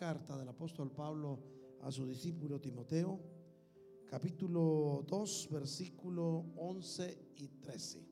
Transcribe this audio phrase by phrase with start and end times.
[0.00, 1.38] carta del apóstol Pablo
[1.82, 3.20] a su discípulo Timoteo,
[4.08, 8.08] capítulo 2, versículo 11 y 13.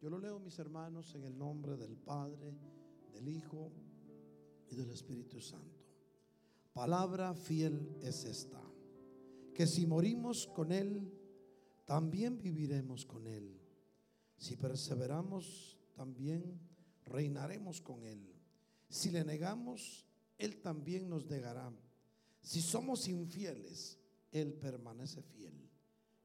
[0.00, 2.56] Yo lo leo, mis hermanos, en el nombre del Padre,
[3.12, 3.70] del Hijo
[4.70, 5.84] y del Espíritu Santo.
[6.72, 8.62] Palabra fiel es esta,
[9.52, 11.12] que si morimos con Él,
[11.84, 13.60] también viviremos con Él.
[14.38, 16.58] Si perseveramos, también
[17.04, 18.34] reinaremos con Él.
[18.88, 20.06] Si le negamos,
[20.40, 21.70] Él también nos negará.
[22.40, 23.98] Si somos infieles,
[24.32, 25.70] Él permanece fiel,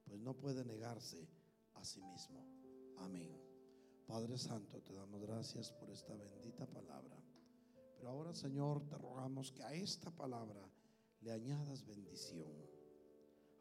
[0.05, 1.27] pues no puede negarse
[1.73, 2.47] a sí mismo.
[2.97, 3.29] Amén.
[4.07, 7.17] Padre Santo, te damos gracias por esta bendita palabra.
[7.97, 10.69] Pero ahora, Señor, te rogamos que a esta palabra
[11.19, 12.53] le añadas bendición.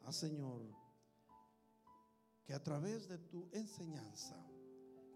[0.02, 0.62] Ah, Señor,
[2.44, 4.36] que a través de tu enseñanza,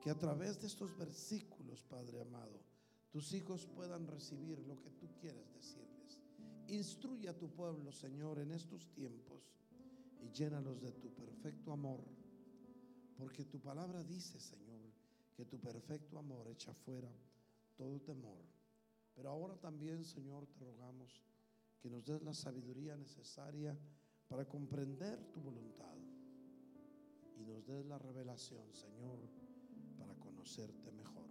[0.03, 2.61] que a través de estos versículos, Padre amado,
[3.11, 6.21] tus hijos puedan recibir lo que tú quieres decirles.
[6.69, 9.43] Instruye a tu pueblo, Señor, en estos tiempos
[10.21, 12.05] y llénalos de tu perfecto amor.
[13.17, 14.93] Porque tu palabra dice, Señor,
[15.35, 17.11] que tu perfecto amor echa fuera
[17.77, 18.45] todo temor.
[19.15, 21.23] Pero ahora también, Señor, te rogamos
[21.81, 23.77] que nos des la sabiduría necesaria
[24.29, 25.97] para comprender tu voluntad
[27.37, 29.19] y nos des la revelación, Señor,
[29.97, 31.31] para conocerte mejor.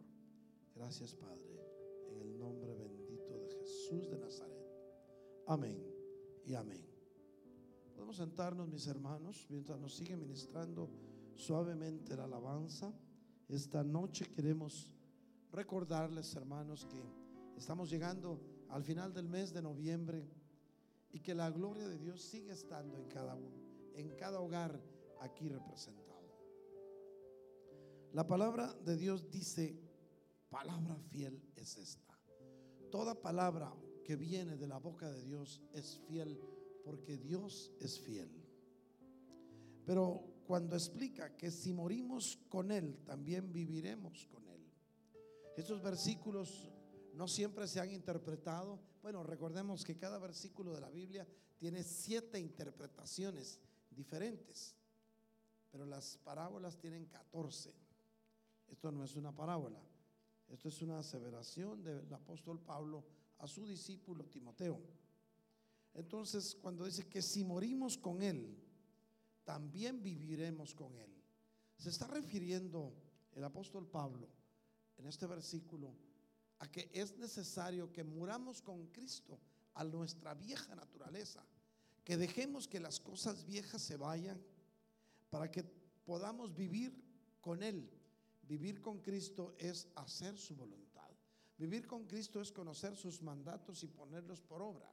[0.74, 1.67] Gracias, Padre,
[4.06, 4.56] De Nazaret.
[5.48, 5.84] Amén
[6.46, 6.86] y amén.
[7.96, 10.88] Podemos sentarnos, mis hermanos, mientras nos sigue ministrando
[11.34, 12.94] suavemente la alabanza.
[13.50, 14.94] Esta noche queremos
[15.52, 17.02] recordarles, hermanos, que
[17.58, 20.30] estamos llegando al final del mes de noviembre
[21.12, 23.58] y que la gloria de Dios sigue estando en cada uno,
[23.96, 24.80] en cada hogar
[25.22, 26.08] aquí representado.
[28.14, 29.76] La palabra de Dios dice,
[30.52, 32.14] palabra fiel es esta.
[32.92, 33.74] Toda palabra
[34.08, 36.40] que viene de la boca de Dios es fiel
[36.86, 38.32] porque Dios es fiel.
[39.86, 44.62] Pero cuando explica que si morimos con Él, también viviremos con Él.
[45.58, 46.72] Estos versículos
[47.16, 48.80] no siempre se han interpretado.
[49.02, 53.60] Bueno, recordemos que cada versículo de la Biblia tiene siete interpretaciones
[53.90, 54.74] diferentes,
[55.70, 57.74] pero las parábolas tienen 14.
[58.70, 59.82] Esto no es una parábola,
[60.48, 64.82] esto es una aseveración del apóstol Pablo a su discípulo Timoteo.
[65.94, 68.56] Entonces, cuando dice que si morimos con Él,
[69.44, 71.12] también viviremos con Él.
[71.78, 72.94] Se está refiriendo
[73.34, 74.28] el apóstol Pablo
[74.98, 75.96] en este versículo
[76.60, 79.40] a que es necesario que muramos con Cristo
[79.76, 81.46] a nuestra vieja naturaleza,
[82.04, 84.42] que dejemos que las cosas viejas se vayan
[85.30, 85.64] para que
[86.06, 86.94] podamos vivir
[87.42, 87.90] con Él.
[88.48, 90.97] Vivir con Cristo es hacer su voluntad.
[91.58, 94.92] Vivir con Cristo es conocer sus mandatos y ponerlos por obra.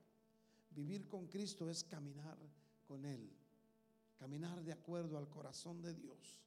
[0.71, 2.39] Vivir con Cristo es caminar
[2.87, 3.31] con Él,
[4.17, 6.41] caminar de acuerdo al corazón de Dios.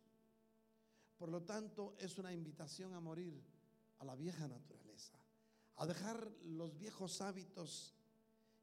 [1.17, 3.41] Por lo tanto, es una invitación a morir
[3.99, 5.17] a la vieja naturaleza,
[5.77, 7.93] a dejar los viejos hábitos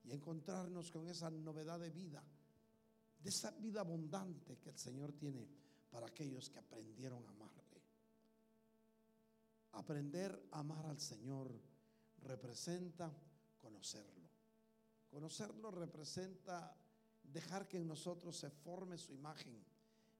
[0.04, 2.22] y encontrarnos con esa novedad de vida,
[3.22, 5.48] de esa vida abundante que el Señor tiene
[5.90, 7.53] para aquellos que aprendieron a amarle.
[9.74, 11.52] Aprender a amar al Señor
[12.22, 13.12] representa
[13.58, 14.28] conocerlo.
[15.10, 16.76] Conocerlo representa
[17.22, 19.64] dejar que en nosotros se forme su imagen.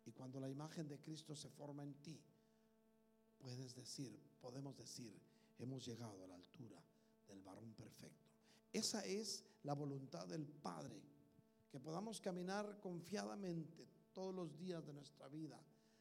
[0.07, 2.21] Y cuando la imagen de Cristo se forma en ti,
[3.39, 5.19] puedes decir, podemos decir,
[5.59, 6.83] hemos llegado a la altura
[7.27, 8.31] del varón perfecto.
[8.73, 11.01] Esa es la voluntad del Padre,
[11.71, 15.61] que podamos caminar confiadamente todos los días de nuestra vida,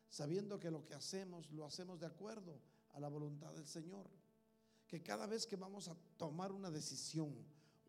[0.09, 2.59] sabiendo que lo que hacemos lo hacemos de acuerdo
[2.93, 4.09] a la voluntad del Señor.
[4.87, 7.33] Que cada vez que vamos a tomar una decisión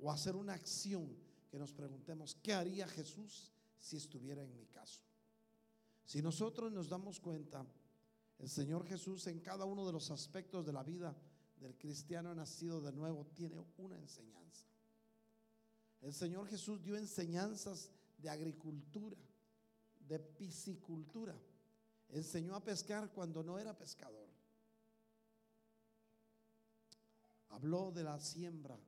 [0.01, 1.17] o hacer una acción,
[1.51, 5.03] que nos preguntemos, ¿qué haría Jesús si estuviera en mi caso?
[6.05, 7.65] Si nosotros nos damos cuenta,
[8.39, 11.17] el Señor Jesús en cada uno de los aspectos de la vida
[11.61, 14.67] del cristiano nacido de nuevo tiene una enseñanza.
[16.03, 19.17] El Señor Jesús dio enseñanzas de agricultura,
[20.07, 21.35] de piscicultura.
[22.11, 24.29] Enseñó a pescar cuando no era pescador.
[27.55, 28.79] Habló de la siembra,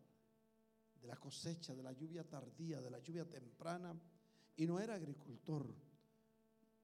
[1.00, 3.94] de la cosecha, de la lluvia tardía, de la lluvia temprana,
[4.56, 5.66] y no era agricultor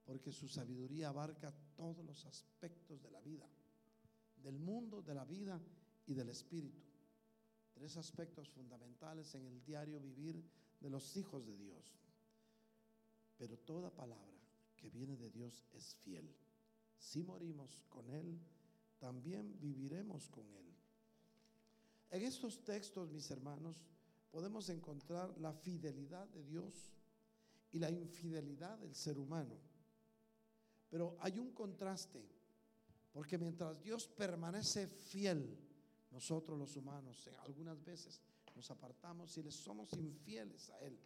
[0.04, 3.48] porque su sabiduría abarca todos los aspectos de la vida,
[4.36, 5.60] del mundo, de la vida
[6.06, 6.82] y del espíritu.
[7.72, 10.42] Tres aspectos fundamentales en el diario vivir
[10.80, 11.96] de los hijos de Dios.
[13.38, 14.38] Pero toda palabra
[14.76, 16.36] que viene de Dios es fiel.
[16.98, 18.38] Si morimos con Él,
[18.98, 20.71] también viviremos con Él.
[22.12, 23.86] En estos textos, mis hermanos,
[24.30, 26.92] podemos encontrar la fidelidad de Dios
[27.70, 29.56] y la infidelidad del ser humano.
[30.90, 32.22] Pero hay un contraste,
[33.14, 35.58] porque mientras Dios permanece fiel,
[36.10, 38.20] nosotros los humanos algunas veces
[38.54, 41.00] nos apartamos y le somos infieles a Él.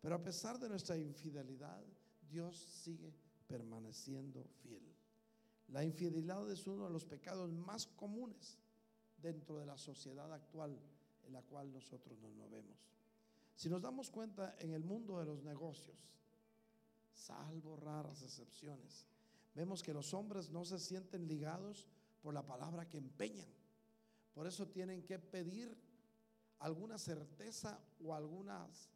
[0.00, 1.82] Pero a pesar de nuestra infidelidad,
[2.28, 3.12] Dios sigue
[3.48, 4.84] permaneciendo fiel.
[5.66, 8.56] La infidelidad es uno de los pecados más comunes
[9.24, 10.78] dentro de la sociedad actual
[11.26, 12.76] en la cual nosotros nos movemos.
[13.56, 15.98] Si nos damos cuenta en el mundo de los negocios,
[17.14, 19.06] salvo raras excepciones,
[19.54, 21.88] vemos que los hombres no se sienten ligados
[22.22, 23.48] por la palabra que empeñan.
[24.34, 25.74] Por eso tienen que pedir
[26.58, 28.90] alguna certeza o algunas,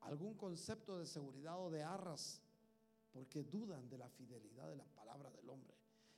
[0.00, 2.42] algún concepto de seguridad o de arras,
[3.12, 5.65] porque dudan de la fidelidad de la palabra del hombre.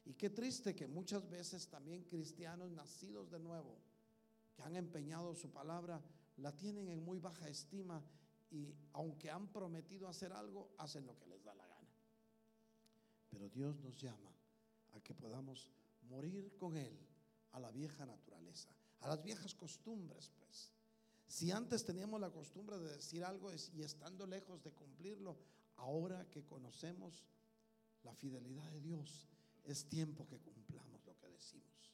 [0.09, 3.77] Y qué triste que muchas veces también cristianos nacidos de nuevo,
[4.55, 6.01] que han empeñado su palabra,
[6.39, 8.03] la tienen en muy baja estima
[8.51, 11.91] y aunque han prometido hacer algo, hacen lo que les da la gana.
[13.29, 14.33] Pero Dios nos llama
[14.95, 15.71] a que podamos
[16.09, 16.99] morir con Él
[17.53, 18.71] a la vieja naturaleza,
[19.01, 20.73] a las viejas costumbres, pues.
[21.27, 25.37] Si antes teníamos la costumbre de decir algo y estando lejos de cumplirlo,
[25.77, 27.27] ahora que conocemos
[28.05, 29.29] la fidelidad de Dios,
[29.73, 31.93] es tiempo que cumplamos lo que decimos.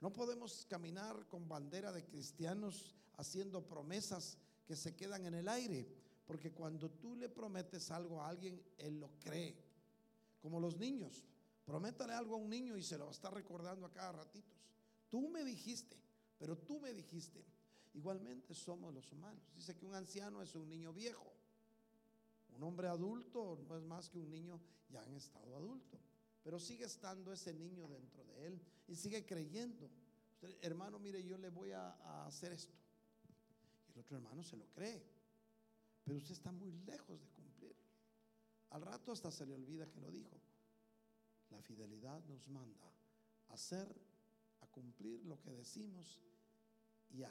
[0.00, 5.86] No podemos caminar con bandera de cristianos haciendo promesas que se quedan en el aire,
[6.26, 9.56] porque cuando tú le prometes algo a alguien, él lo cree.
[10.40, 11.24] Como los niños,
[11.64, 14.60] prométale algo a un niño y se lo va a estar recordando a cada ratitos.
[15.08, 15.96] Tú me dijiste,
[16.38, 17.44] pero tú me dijiste.
[17.94, 19.42] Igualmente somos los humanos.
[19.54, 21.30] Dice que un anciano es un niño viejo.
[22.56, 25.98] Un hombre adulto no es más que un niño ya en estado adulto.
[26.42, 29.88] Pero sigue estando ese niño dentro de él y sigue creyendo.
[30.60, 32.74] Hermano, mire, yo le voy a, hacer esto.
[33.88, 35.02] Y el otro hermano se lo cree.
[36.04, 37.86] Pero usted está muy lejos de cumplirlo.
[38.70, 40.40] Al rato hasta se le olvida que lo dijo.
[41.50, 42.92] La fidelidad nos manda
[43.52, 43.86] hacer,
[44.60, 46.20] a cumplir lo que decimos
[47.10, 47.22] y,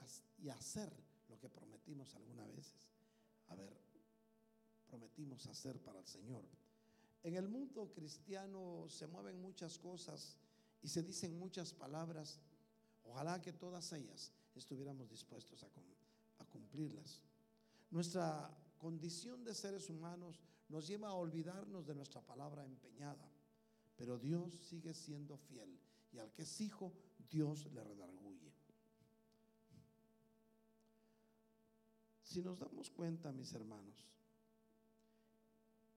[0.50, 0.92] hacer
[1.28, 2.74] lo que prometimos alguna vez.
[3.48, 3.76] A ver,
[4.88, 6.46] prometimos hacer para el Señor.
[7.24, 10.38] En el mundo cristiano se mueven muchas cosas
[10.82, 12.40] y se dicen muchas palabras.
[13.04, 15.70] Ojalá que todas ellas estuviéramos dispuestos a,
[16.52, 17.22] cumplirlas.
[17.92, 23.30] Nuestra condición de seres humanos nos lleva a olvidarnos de nuestra palabra empeñada,
[23.96, 25.80] pero Dios sigue siendo fiel
[26.12, 26.92] y al que es hijo,
[27.30, 28.52] Dios le redarguye.
[32.24, 34.06] Si nos damos cuenta, mis hermanos,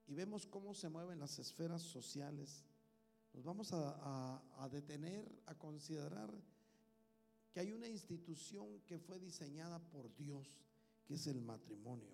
[0.07, 2.65] y vemos cómo se mueven las esferas sociales,
[3.33, 6.31] nos vamos a, detener a considerar
[7.53, 10.61] que hay una institución que fue diseñada por Dios,
[11.05, 12.13] que es el matrimonio.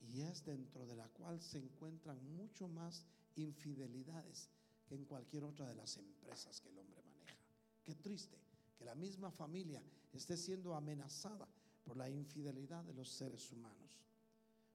[0.00, 3.04] Y es dentro de la cual se encuentran mucho más
[3.34, 4.48] infidelidades
[4.86, 7.36] que en cualquier otra de las empresas que el hombre maneja.
[7.82, 8.38] Qué triste
[8.76, 9.82] que la misma familia
[10.12, 11.48] esté siendo amenazada
[11.84, 14.05] por la infidelidad de los seres humanos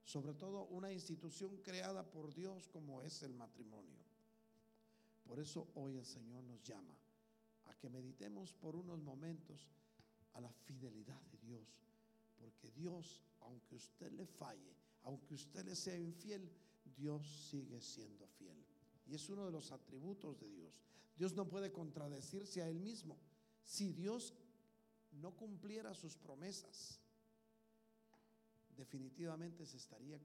[0.04, 4.02] sobre todo una institución creada por Dios como es el matrimonio.
[5.24, 6.94] Por eso hoy el Señor nos llama
[7.66, 9.68] a que meditemos por unos momentos
[10.34, 11.68] a la fidelidad de Dios,
[12.38, 16.50] porque Dios, aunque usted le falle, aunque usted le sea infiel,
[16.96, 18.56] Dios sigue siendo fiel.
[19.06, 20.72] Y es uno de los atributos de Dios.
[21.16, 23.18] Dios no puede contradecirse a él mismo.
[23.64, 24.34] Si Dios
[25.12, 27.01] no cumpliera sus promesas,
[28.82, 30.18] definitivamente se estaría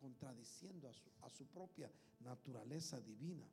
[0.00, 3.46] contradiciendo a su, a su propia naturaleza divina.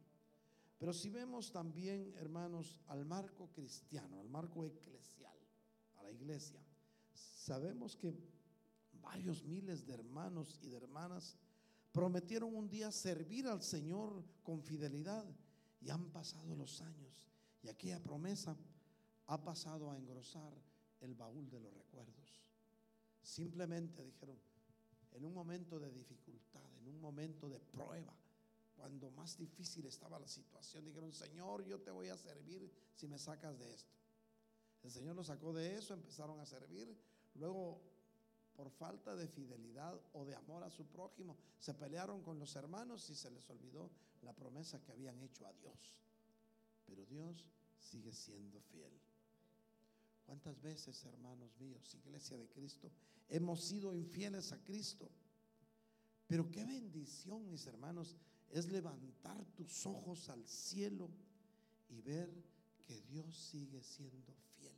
[0.79, 5.37] Pero si vemos también, hermanos, al marco cristiano, al marco eclesial,
[5.97, 6.59] a la iglesia,
[7.13, 8.11] sabemos que
[9.01, 11.37] varios miles de hermanos y de hermanas
[11.91, 15.25] prometieron un día servir al Señor con fidelidad
[15.79, 17.27] y han pasado los años
[17.61, 18.57] y aquella promesa
[19.27, 20.53] ha pasado a engrosar
[21.01, 22.46] el baúl de los recuerdos.
[23.27, 24.39] Simplemente dijeron,
[25.11, 28.13] en un momento de dificultad, en un momento de prueba,
[28.73, 33.19] cuando más difícil estaba la situación, dijeron, Señor, yo te voy a servir si me
[33.19, 33.91] sacas de esto.
[34.81, 36.97] El Señor los sacó de eso, empezaron a servir.
[37.35, 37.81] Luego,
[38.55, 43.09] por falta de fidelidad o de amor a su prójimo, se pelearon con los hermanos
[43.09, 43.91] y se les olvidó
[44.21, 45.97] la promesa que habían hecho a Dios.
[46.85, 47.45] Pero Dios
[47.77, 48.97] sigue siendo fiel.
[50.27, 52.91] ¿Cuántas veces, hermanos míos, iglesia de Cristo,
[53.29, 55.09] hemos sido infieles a Cristo?
[56.27, 58.17] Pero qué bendición, mis hermanos,
[58.51, 61.09] es levantar tus ojos al cielo
[61.87, 62.29] y ver
[62.85, 64.75] que Dios sigue siendo fiel.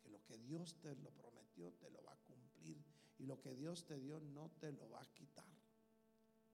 [0.00, 2.80] Que lo que Dios te lo prometió, te lo va a cumplir.
[3.18, 5.44] Y lo que Dios te dio, no te lo va a quitar.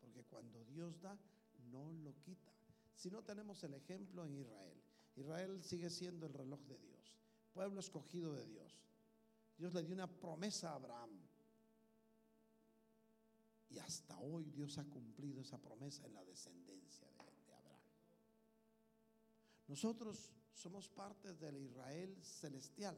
[0.01, 1.19] Porque cuando Dios da,
[1.71, 2.53] no lo quita.
[2.97, 4.81] Si no tenemos el ejemplo en Israel.
[5.17, 7.15] Israel sigue siendo el reloj de Dios,
[7.55, 8.85] pueblo escogido de Dios.
[9.57, 11.11] Dios le dio una promesa a Abraham.
[13.71, 17.81] Y hasta hoy Dios ha cumplido esa promesa en la descendencia de, Abraham.
[19.69, 22.97] Nosotros somos parte del Israel celestial,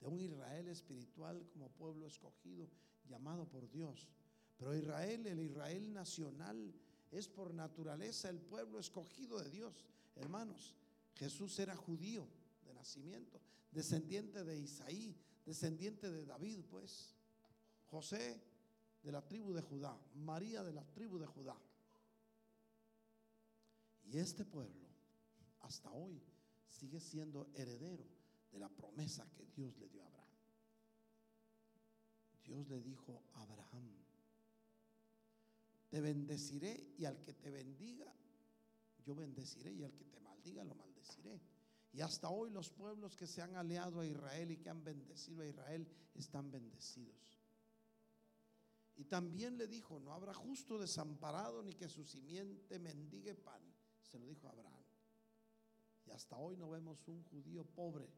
[0.00, 2.68] de un Israel espiritual como pueblo escogido,
[3.08, 4.08] llamado por Dios.
[4.56, 6.72] Pero Israel, el Israel nacional,
[7.10, 9.84] es por naturaleza el pueblo escogido de Dios.
[10.16, 10.74] Hermanos,
[11.14, 12.26] Jesús era judío
[12.64, 13.40] de nacimiento,
[13.76, 15.14] descendiente de Isaí,
[15.44, 17.14] descendiente de David, pues.
[17.84, 18.42] José
[19.02, 21.56] de la tribu de Judá, María de la tribu de Judá.
[24.04, 24.88] Y este pueblo,
[25.60, 26.20] hasta hoy,
[26.66, 28.06] sigue siendo heredero
[28.50, 30.30] de la promesa que Dios le dio a Abraham.
[32.44, 33.94] Dios le dijo a Abraham,
[35.90, 38.12] te bendeciré y al que te bendiga,
[39.04, 41.40] yo bendeciré y al que te maldiga, lo maldeciré.
[41.96, 45.40] Y hasta hoy los pueblos que se han aliado a Israel y que han bendecido
[45.40, 47.40] a Israel están bendecidos.
[48.96, 53.62] Y también le dijo, no habrá justo desamparado ni que su simiente mendigue pan.
[54.02, 54.84] Se lo dijo a Abraham.
[56.04, 58.10] Y hasta hoy no vemos un judío pobre.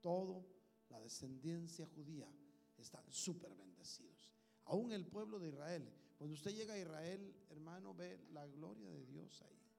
[0.00, 0.44] Todo
[0.88, 2.28] la descendencia judía
[2.76, 4.32] están súper bendecidos.
[4.64, 5.88] Aún el pueblo de Israel.
[6.18, 9.69] Cuando usted llega a Israel, hermano, ve la gloria de Dios ahí.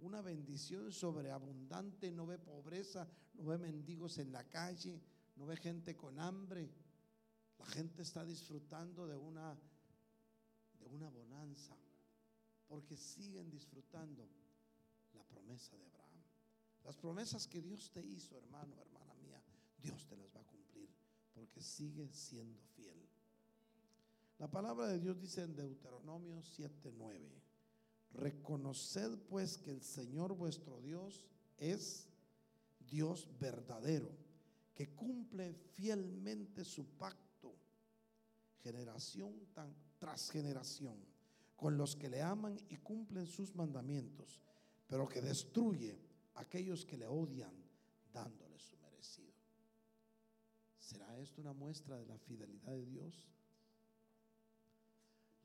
[0.00, 5.00] Una bendición sobreabundante, no ve pobreza, no ve mendigos en la calle,
[5.36, 6.70] no ve gente con hambre.
[7.58, 9.56] La gente está disfrutando de una
[10.80, 11.76] de una bonanza
[12.66, 14.28] porque siguen disfrutando
[15.14, 16.22] la promesa de Abraham.
[16.84, 19.42] Las promesas que Dios te hizo, hermano, hermana mía,
[19.82, 20.88] Dios te las va a cumplir
[21.34, 23.08] porque sigue siendo fiel.
[24.38, 27.42] La palabra de Dios dice en Deuteronomio 7:9,
[28.14, 31.26] reconoced pues que el Señor vuestro Dios
[31.58, 32.06] es
[32.88, 34.10] Dios verdadero,
[34.74, 37.54] que cumple fielmente su pacto,
[38.62, 39.34] generación
[39.98, 40.96] tras generación,
[41.56, 44.40] con los que le aman y cumplen sus mandamientos,
[44.88, 45.98] pero que destruye
[46.34, 47.52] a aquellos que le odian,
[48.12, 49.32] dándole su merecido.
[50.78, 53.24] ¿Será esto una muestra de la fidelidad de Dios?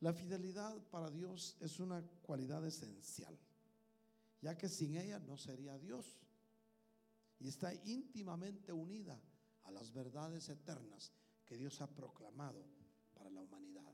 [0.05, 3.35] La fidelidad para Dios es una cualidad esencial,
[4.39, 6.05] ya que sin ella no sería Dios.
[7.39, 9.19] Y está íntimamente unida
[9.63, 11.11] a las verdades eternas
[11.43, 12.63] que Dios ha proclamado
[13.15, 13.91] para la humanidad.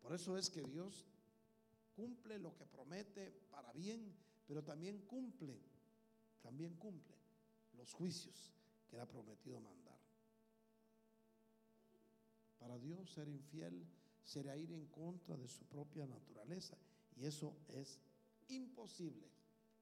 [0.00, 1.04] Por eso es que Dios
[1.96, 4.14] cumple lo que promete para bien,
[4.46, 5.58] pero también cumple,
[6.40, 7.16] también cumple
[7.76, 8.52] los juicios
[8.88, 9.98] que le ha prometido mandar.
[12.60, 13.84] Para Dios ser infiel
[14.26, 16.76] será ir en contra de su propia naturaleza.
[17.16, 18.00] Y eso es
[18.48, 19.30] imposible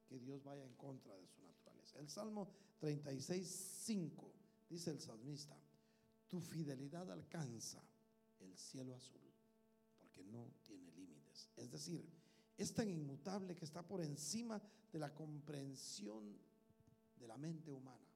[0.06, 1.98] que Dios vaya en contra de su naturaleza.
[1.98, 2.48] El Salmo
[2.78, 3.48] 36,
[3.84, 4.32] 5
[4.68, 5.58] dice el salmista,
[6.28, 7.82] tu fidelidad alcanza
[8.40, 9.32] el cielo azul,
[9.98, 11.48] porque no tiene límites.
[11.56, 12.06] Es decir,
[12.56, 14.60] es tan inmutable que está por encima
[14.92, 16.38] de la comprensión
[17.16, 18.06] de la mente humana.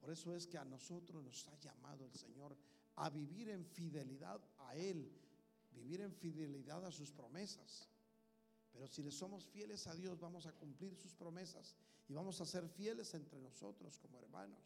[0.00, 2.56] Por eso es que a nosotros nos ha llamado el Señor
[2.96, 5.10] a vivir en fidelidad a Él,
[5.72, 7.88] vivir en fidelidad a sus promesas.
[8.72, 11.74] Pero si le somos fieles a Dios, vamos a cumplir sus promesas
[12.08, 14.58] y vamos a ser fieles entre nosotros como hermanos.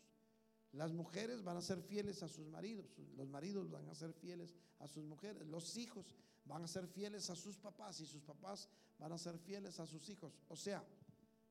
[0.73, 4.55] Las mujeres van a ser fieles a sus maridos, los maridos van a ser fieles
[4.81, 6.17] a sus mujeres, los hijos
[6.47, 9.87] van a ser fieles a sus papás y sus papás van a ser fieles a
[9.87, 10.33] sus hijos.
[10.49, 10.85] O sea,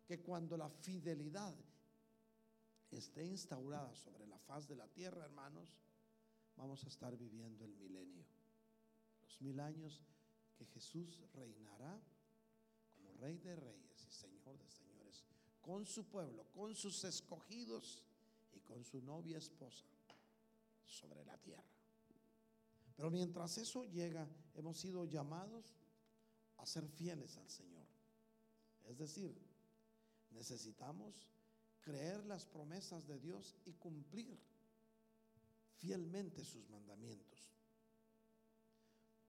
[0.05, 1.55] que cuando la fidelidad
[2.91, 5.73] esté instaurada sobre la faz de la tierra, hermanos,
[6.55, 8.25] vamos a estar viviendo el milenio.
[9.21, 10.01] Los mil años
[10.55, 12.01] que Jesús reinará
[12.95, 15.23] como rey de reyes y señor de señores,
[15.61, 18.03] con su pueblo, con sus escogidos
[18.53, 19.85] y con su novia esposa
[20.85, 21.63] sobre la tierra.
[22.95, 25.75] Pero mientras eso llega, hemos sido llamados
[26.57, 27.85] a ser fieles al Señor.
[28.85, 29.35] Es decir,
[30.31, 31.27] necesitamos
[31.81, 34.39] creer las promesas de Dios y cumplir
[35.83, 37.51] fielmente sus mandamientos.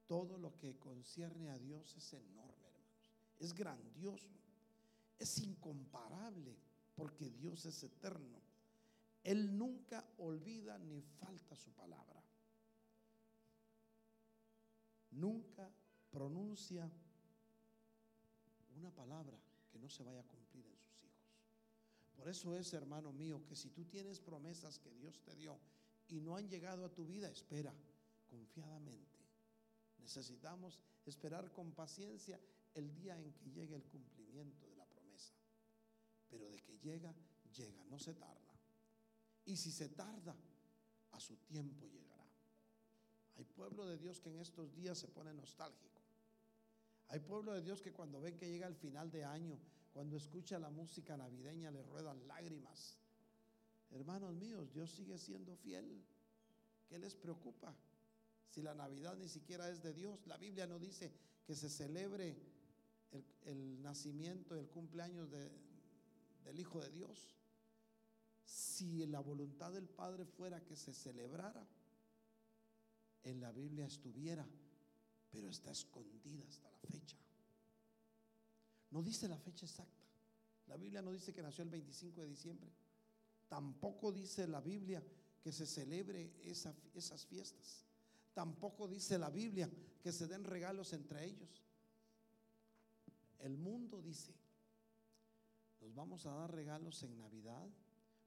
[0.07, 3.11] Todo lo que concierne a Dios es enorme, hermanos.
[3.41, 4.29] Es grandioso.
[5.19, 6.57] Es incomparable
[6.95, 8.41] porque Dios es eterno.
[9.25, 12.23] Él nunca olvida ni falta su palabra.
[15.11, 15.69] Nunca
[16.13, 16.89] pronuncia
[18.77, 19.41] una palabra
[19.73, 21.35] que no se vaya a cumplir en sus hijos.
[22.15, 25.59] Por eso es, hermano mío, que si tú tienes promesas que Dios te dio
[26.09, 27.75] y no han llegado a tu vida, espera
[28.27, 29.19] confiadamente.
[29.99, 32.41] Necesitamos esperar con paciencia
[32.75, 35.35] el día en que llegue el cumplimiento de la promesa.
[36.29, 37.15] Pero de que llega,
[37.57, 38.59] llega, no se tarda.
[39.47, 40.37] Y si se tarda,
[41.13, 42.27] a su tiempo llegará.
[43.37, 46.03] Hay pueblo de Dios que en estos días se pone nostálgico.
[47.09, 49.59] Hay pueblo de Dios que cuando ven que llega el final de año,
[49.93, 52.99] cuando escucha la música navideña, le ruedan lágrimas.
[53.95, 56.05] Hermanos míos, Dios sigue siendo fiel.
[56.89, 57.73] ¿Qué les preocupa?
[58.51, 61.13] Si la Navidad ni siquiera es de Dios, la Biblia no dice
[61.47, 62.37] que se celebre
[63.45, 67.37] el, nacimiento, el cumpleaños del Hijo de Dios.
[68.45, 71.65] Si la voluntad del Padre fuera que se celebrara,
[73.23, 74.45] en la Biblia estuviera,
[75.31, 77.17] pero está escondida hasta la fecha.
[78.91, 80.05] No dice la fecha exacta.
[80.67, 82.84] La Biblia no dice que nació el 25 de diciembre.
[83.49, 85.03] Tampoco dice la Biblia
[85.43, 87.85] que se celebre esas fiestas.
[88.33, 89.71] Tampoco dice la Biblia
[90.03, 91.63] que se den regalos entre ellos.
[93.39, 94.35] El mundo dice,
[95.81, 97.69] nos vamos a dar regalos en Navidad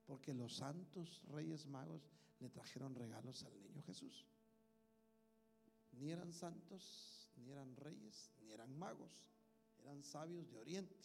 [0.06, 4.26] porque los santos reyes magos le trajeron regalos al niño Jesús.
[5.94, 9.32] Ni eran santos, ni eran reyes, ni eran magos,
[9.80, 10.96] eran sabios de Oriente.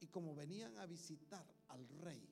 [0.00, 2.26] Y como venían a visitar al rey,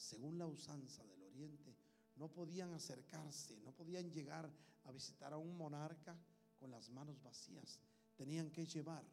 [0.00, 1.76] según la usanza del Oriente,
[2.16, 4.50] no podían acercarse, no podían llegar
[4.84, 6.16] a visitar a un monarca
[6.58, 7.78] con las manos vacías.
[8.16, 9.04] Tenían que llevar,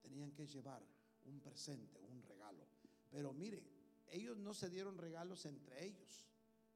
[0.00, 0.82] tenían que llevar
[1.24, 2.64] un presente, un regalo.
[3.10, 3.62] Pero mire,
[4.08, 6.26] ellos no se dieron regalos entre ellos,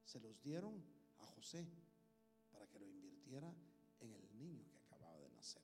[0.04, 0.82] se los dieron
[1.18, 1.66] a José
[2.50, 3.54] para que lo invirtiera
[4.00, 5.62] en el niño que acababa de nacer.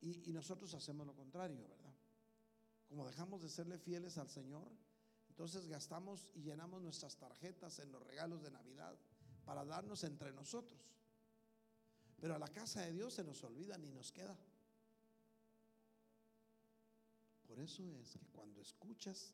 [0.00, 1.94] Y, y nosotros hacemos lo contrario, ¿verdad?
[2.88, 4.70] Como dejamos de serle fieles al Señor,
[5.40, 8.94] entonces gastamos y llenamos nuestras tarjetas en los regalos de Navidad
[9.46, 10.78] para darnos entre nosotros.
[12.20, 14.36] Pero a la casa de Dios se nos olvida ni nos queda.
[17.48, 19.32] Por eso es que cuando escuchas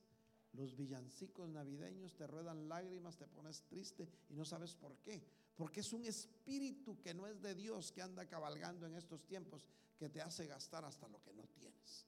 [0.53, 5.21] los villancicos navideños te ruedan lágrimas, te pones triste y no sabes por qué.
[5.57, 9.67] Porque es un espíritu que no es de Dios que anda cabalgando en estos tiempos
[9.99, 12.07] que te hace gastar hasta lo que no tienes.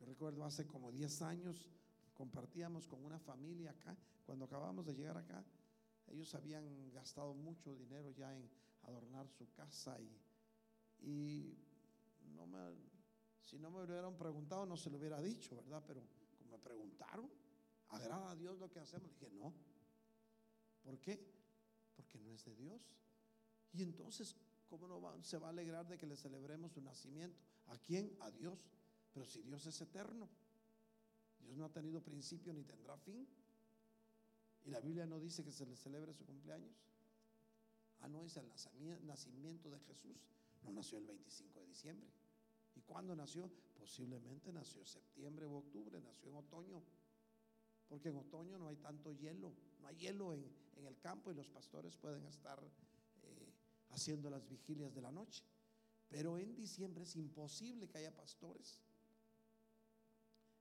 [0.00, 1.68] Yo recuerdo hace como 10 años
[2.18, 5.44] compartíamos con una familia acá, cuando acabamos de llegar acá,
[6.08, 8.50] ellos habían gastado mucho dinero ya en
[8.82, 9.96] adornar su casa
[11.00, 11.56] y,
[12.34, 12.58] no me,
[13.40, 15.80] si no me hubieran preguntado no se lo hubiera dicho, ¿verdad?
[15.86, 16.02] Pero
[16.36, 17.30] como me preguntaron,
[17.90, 19.12] ¿agrada a Dios lo que hacemos?
[19.12, 19.54] dije, no.
[20.82, 21.24] ¿Por qué?
[21.94, 22.90] Porque no es de Dios.
[23.72, 24.34] Y entonces,
[24.68, 27.38] ¿cómo no se va a alegrar de que le celebremos su nacimiento?
[27.68, 28.16] ¿A quién?
[28.20, 28.66] A Dios.
[29.12, 30.28] Pero si Dios es eterno.
[31.44, 33.26] Dios no ha tenido principio ni tendrá fin.
[34.64, 36.74] Y la Biblia no dice que se le celebre su cumpleaños.
[38.00, 38.48] Ah, no es el
[39.06, 40.16] nacimiento de Jesús.
[40.62, 42.10] No nació el 25 de diciembre.
[42.74, 43.50] ¿Y cuándo nació?
[43.74, 46.82] Posiblemente nació en septiembre o octubre, nació en otoño.
[47.88, 50.44] Porque en otoño no hay tanto hielo, no hay hielo en,
[50.86, 52.62] el campo y los pastores pueden estar
[53.22, 53.52] eh,
[53.90, 55.42] haciendo las vigilias de la noche.
[56.08, 58.78] Pero en diciembre es imposible que haya pastores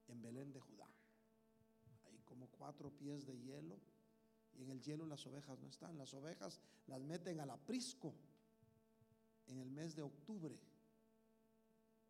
[0.08, 0.88] en Belén de Judá.
[2.06, 3.80] Hay como cuatro pies de hielo
[4.58, 5.98] y en el hielo las ovejas no están.
[5.98, 8.14] Las ovejas las meten al aprisco
[9.48, 10.60] en el mes de octubre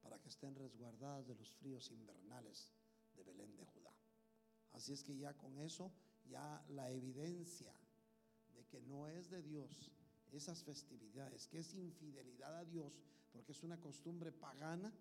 [0.01, 2.71] para que estén resguardadas de los fríos invernales
[3.15, 3.93] de Belén de Judá.
[4.71, 5.91] Así es que ya con eso,
[6.29, 7.73] ya la evidencia
[8.55, 9.91] de que no es de Dios
[10.31, 12.93] esas festividades, que es infidelidad a Dios,
[13.31, 14.93] porque es una costumbre pagana,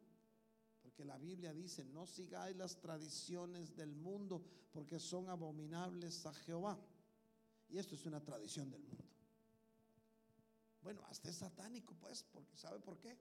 [0.96, 6.78] porque la Biblia dice, no sigáis las tradiciones del mundo porque son abominables a Jehová.
[7.68, 9.04] Y esto es una tradición del mundo.
[10.80, 13.14] Bueno, hasta es satánico pues, porque ¿sabe por qué?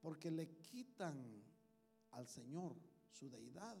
[0.00, 1.44] Porque le quitan
[2.10, 2.74] al Señor
[3.08, 3.78] su deidad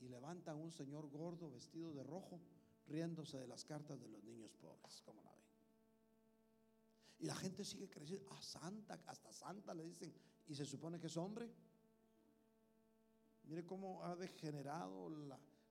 [0.00, 2.40] y levantan un Señor gordo vestido de rojo
[2.88, 5.44] riéndose de las cartas de los niños pobres, como la ven.
[7.20, 10.12] Y la gente sigue creciendo, a Santa, hasta Santa le dicen,
[10.46, 11.50] y se supone que es hombre.
[13.44, 15.10] Mire cómo ha degenerado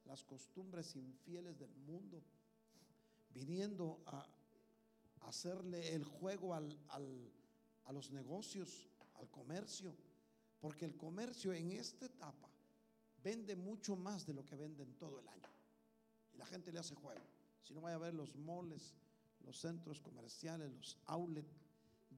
[0.05, 2.21] las costumbres infieles del mundo,
[3.29, 4.27] viniendo a,
[5.21, 9.95] hacerle el juego al, a los negocios, al comercio,
[10.59, 12.49] porque el comercio en esta etapa
[13.23, 15.49] vende mucho más de lo que venden todo el año.
[16.33, 17.21] Y la gente le hace juego.
[17.63, 18.93] Si no vaya a ver los moles,
[19.45, 21.55] los centros comerciales, los outlets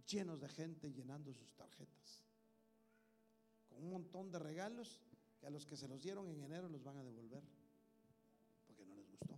[0.08, 2.24] llenos de gente llenando sus tarjetas
[3.77, 5.01] un montón de regalos
[5.39, 7.43] que a los que se los dieron en enero los van a devolver
[8.65, 9.38] porque no les gustó.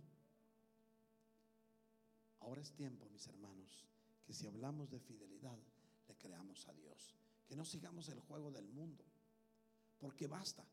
[2.40, 3.86] Ahora es tiempo, mis hermanos,
[4.24, 5.58] que si hablamos de fidelidad,
[6.06, 7.14] le creamos a Dios.
[7.46, 9.04] Que no sigamos el juego del mundo.
[9.98, 10.64] Porque basta.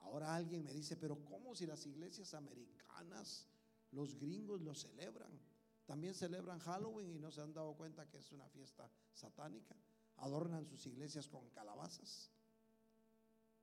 [0.00, 3.48] Ahora alguien me dice, pero ¿cómo si las iglesias americanas,
[3.92, 5.32] los gringos lo celebran?
[5.86, 9.76] También celebran Halloween y no se han dado cuenta que es una fiesta satánica.
[10.16, 12.30] Adornan sus iglesias con calabazas.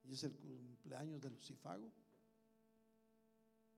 [0.03, 1.91] Y es el cumpleaños de Lucifago.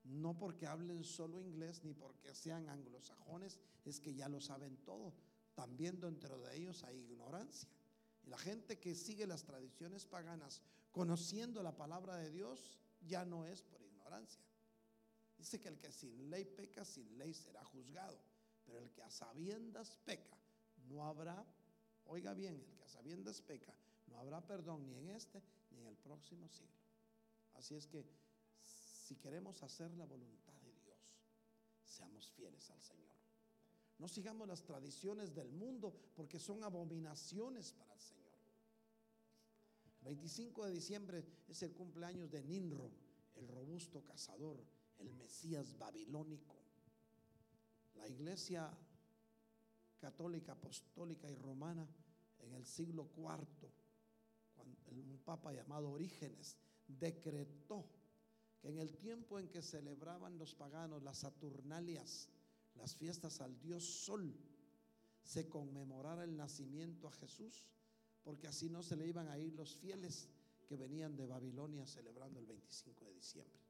[0.03, 5.13] No porque hablen solo inglés ni porque sean anglosajones, es que ya lo saben todo.
[5.55, 7.69] También dentro de ellos hay ignorancia.
[8.23, 13.45] Y la gente que sigue las tradiciones paganas, conociendo la palabra de Dios, ya no
[13.45, 14.43] es por ignorancia.
[15.37, 18.19] Dice que el que sin ley peca, sin ley será juzgado.
[18.65, 20.37] Pero el que a sabiendas peca,
[20.87, 21.45] no habrá,
[22.05, 23.73] oiga bien, el que a sabiendas peca,
[24.07, 25.41] no habrá perdón ni en este
[25.73, 26.83] ni en el próximo siglo.
[27.55, 28.05] Así es que
[28.63, 30.97] si queremos hacer la voluntad de Dios,
[31.85, 33.13] seamos fieles al Señor.
[33.99, 38.23] No sigamos las tradiciones del mundo porque son abominaciones para el Señor.
[39.99, 42.91] El 25 de diciembre es el cumpleaños de Ninro,
[43.35, 44.63] el robusto cazador,
[44.99, 46.55] el Mesías babilónico.
[47.95, 48.69] La iglesia
[49.99, 51.87] católica, apostólica y romana
[52.39, 53.71] en el siglo IV,
[54.91, 57.85] un papa llamado Orígenes decretó
[58.59, 62.29] que en el tiempo en que celebraban los paganos las Saturnalias,
[62.75, 64.33] las fiestas al dios Sol,
[65.23, 67.65] se conmemorara el nacimiento a Jesús,
[68.23, 70.29] porque así no se le iban a ir los fieles
[70.65, 73.61] que venían de Babilonia celebrando el 25 de diciembre.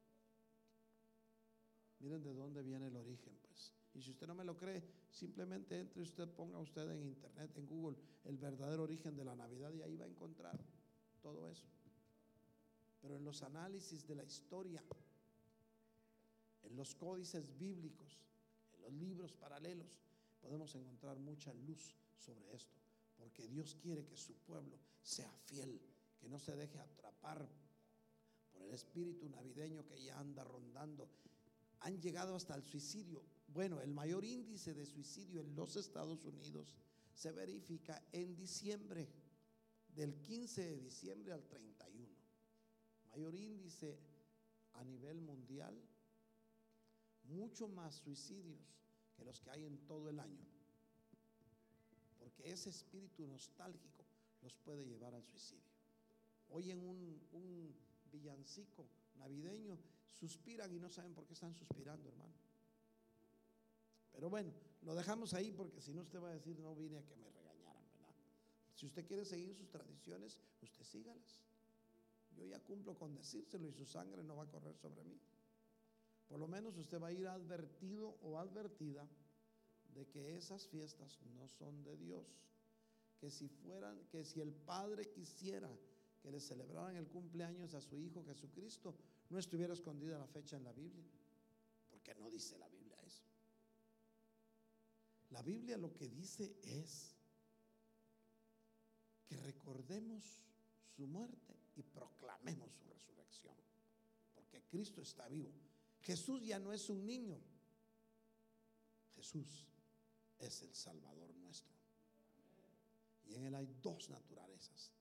[2.00, 3.74] Miren de dónde viene el origen, pues.
[3.94, 7.68] Y si usted no me lo cree, simplemente entre usted, ponga usted en internet, en
[7.68, 10.60] Google, el verdadero origen de la Navidad y ahí va a encontrar
[11.24, 11.66] todo eso.
[13.02, 14.84] Pero en los análisis de la historia,
[16.64, 18.22] en los códices bíblicos,
[18.76, 19.98] en los libros paralelos,
[20.42, 22.78] podemos encontrar mucha luz sobre esto.
[23.18, 25.82] Porque Dios quiere que su pueblo sea fiel,
[26.20, 27.50] que no se deje atrapar
[28.52, 31.10] por el espíritu navideño que ya anda rondando.
[31.80, 33.24] Han llegado hasta el suicidio.
[33.48, 36.76] Bueno, el mayor índice de suicidio en los Estados Unidos
[37.14, 39.08] se verifica en diciembre,
[39.96, 42.24] del 15 de diciembre al 31
[43.14, 44.00] mayor índice
[44.74, 45.80] a nivel mundial,
[47.26, 48.60] mucho más suicidios
[49.16, 50.46] que los que hay en todo el año.
[52.20, 54.04] Porque ese espíritu nostálgico
[54.42, 55.72] los puede llevar al suicidio.
[56.50, 57.76] Oyen un, un
[58.12, 59.78] villancico navideño,
[60.12, 62.34] suspiran y no saben por qué están suspirando, hermano.
[64.12, 64.52] Pero bueno,
[64.82, 67.33] lo dejamos ahí porque si no usted va a decir, no vine a que me.
[68.84, 71.40] Si usted quiere seguir sus tradiciones, usted sígalas.
[72.36, 75.18] Yo ya cumplo con decírselo y su sangre no va a correr sobre mí.
[76.28, 79.08] Por lo menos usted va a ir advertido o advertida
[79.94, 82.28] de que esas fiestas no son de Dios.
[83.22, 85.70] Que si fueran, que si el Padre quisiera
[86.22, 88.98] que le celebraran el cumpleaños a su Hijo Jesucristo,
[89.30, 91.08] no estuviera escondida la fecha en la Biblia.
[91.90, 93.24] Porque no dice la Biblia eso.
[95.30, 97.13] La Biblia lo que dice es
[99.34, 100.24] recordemos
[100.96, 103.56] su muerte y proclamemos su resurrección.
[104.36, 105.52] Porque Cristo está vivo.
[106.02, 107.40] Jesús ya no es un niño.
[109.16, 109.68] Jesús
[110.40, 111.74] es el Salvador nuestro.
[113.26, 114.92] Y en Él hay dos naturalezas.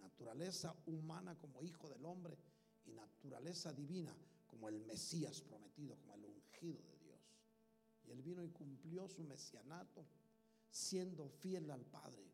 [0.00, 2.38] Naturaleza humana como hijo del hombre
[2.84, 4.14] y naturaleza divina
[4.46, 7.20] como el Mesías prometido, como el ungido de Dios.
[8.04, 10.06] Y Él vino y cumplió su mesianato
[10.70, 12.31] siendo fiel al Padre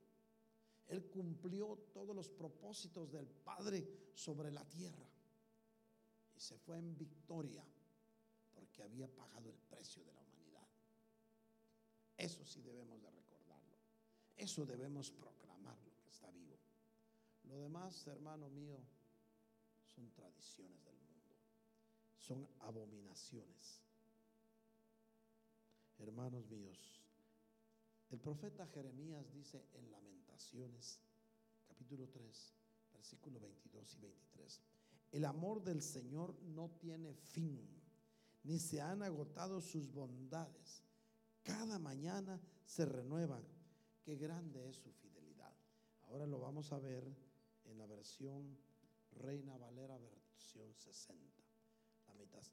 [0.88, 5.06] él cumplió todos los propósitos del Padre sobre la tierra.
[6.34, 7.64] Y se fue en victoria
[8.54, 10.66] porque había pagado el precio de la humanidad.
[12.16, 13.76] Eso sí debemos de recordarlo.
[14.36, 16.58] Eso debemos proclamarlo, que está vivo.
[17.44, 18.78] Lo demás, hermano mío,
[19.94, 21.36] son tradiciones del mundo.
[22.16, 23.82] Son abominaciones.
[25.98, 27.02] Hermanos míos,
[28.10, 30.27] el profeta Jeremías dice en Lamentaciones,
[31.66, 32.54] capítulo 3,
[32.92, 34.60] versículos 22 y 23,
[35.12, 37.66] el amor del Señor no tiene fin,
[38.44, 40.82] ni se han agotado sus bondades.
[41.42, 43.42] Cada mañana se renuevan.
[44.02, 45.54] Qué grande es su fidelidad.
[46.02, 47.04] Ahora lo vamos a ver
[47.64, 48.58] en la versión
[49.12, 51.38] Reina Valera, versión 60.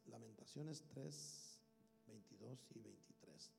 [0.05, 1.59] Lamentaciones 3,
[2.07, 3.51] 22 y 23.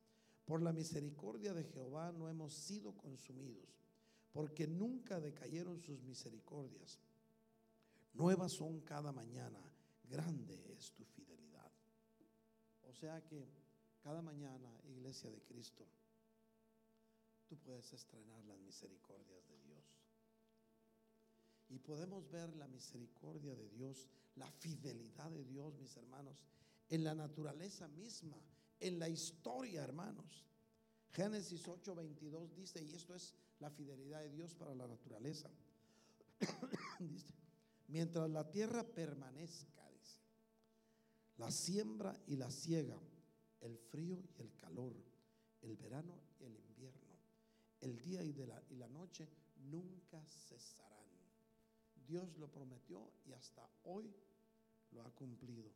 [0.44, 3.85] Por la misericordia de Jehová no hemos sido consumidos,
[4.36, 7.00] porque nunca decayeron sus misericordias.
[8.12, 9.58] Nuevas son cada mañana.
[10.04, 11.72] grande es tu fidelidad.
[12.82, 13.48] O sea que
[14.02, 15.86] cada mañana, iglesia de Cristo,
[17.48, 19.84] tú puedes estrenar las misericordias de Dios.
[21.70, 26.36] Y podemos ver la misericordia de Dios, la fidelidad de Dios, mis hermanos,
[26.90, 28.36] en la naturaleza misma,
[28.80, 30.44] en la historia, hermanos.
[31.12, 35.50] Génesis 8:22 dice, y esto es la fidelidad de Dios para la naturaleza.
[37.00, 37.34] dice,
[37.88, 40.20] mientras la tierra permanezca, dice,
[41.38, 42.98] la siembra y la siega,
[43.60, 44.94] el frío y el calor,
[45.62, 47.16] el verano y el invierno,
[47.80, 50.96] el día y, de la, y la noche nunca cesarán.
[52.06, 54.14] Dios lo prometió y hasta hoy
[54.92, 55.70] lo ha cumplido.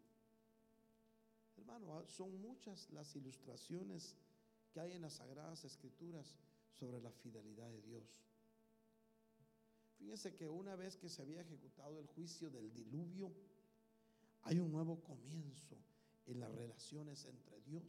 [1.57, 4.15] Hermano, son muchas las ilustraciones
[4.73, 6.37] que hay en las Sagradas Escrituras
[6.71, 8.25] sobre la fidelidad de Dios.
[9.99, 13.33] Fíjense que una vez que se había ejecutado el juicio del diluvio,
[14.43, 15.77] hay un nuevo comienzo
[16.27, 17.85] en las relaciones entre Dios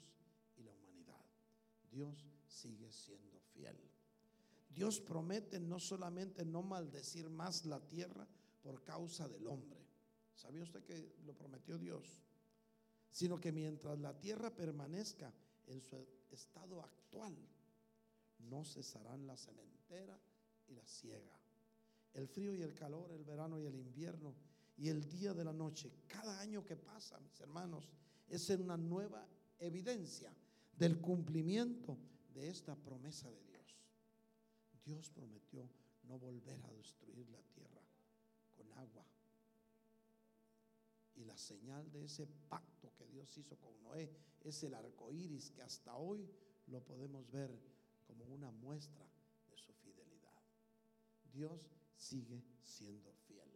[0.58, 1.24] y la humanidad.
[1.89, 3.78] Dios sigue siendo fiel.
[4.70, 8.28] Dios promete no solamente no maldecir más la tierra
[8.62, 9.80] por causa del hombre.
[10.36, 12.22] ¿Sabía usted que lo prometió Dios?
[13.12, 15.34] Sino que mientras la tierra permanezca
[15.67, 17.36] en su estado actual,
[18.50, 20.20] no cesarán la cementera
[20.68, 21.40] y la siega.
[22.14, 24.36] El frío y el calor, el verano y el invierno
[24.78, 27.90] y el día de la noche, cada año que pasa, mis hermanos,
[28.28, 29.28] es una nueva
[29.60, 30.34] evidencia
[30.78, 31.98] del cumplimiento
[32.34, 33.78] de esta promesa de Dios.
[34.84, 35.70] Dios prometió
[36.04, 37.82] no volver a destruir la tierra
[38.56, 39.06] con agua.
[41.16, 45.52] Y la señal de ese pacto que Dios hizo con Noé es el arco iris
[45.52, 46.28] que hasta hoy
[46.68, 47.52] lo podemos ver
[48.12, 49.06] como una muestra
[49.50, 50.41] de su fidelidad.
[51.32, 53.50] Dios sigue siendo fiel.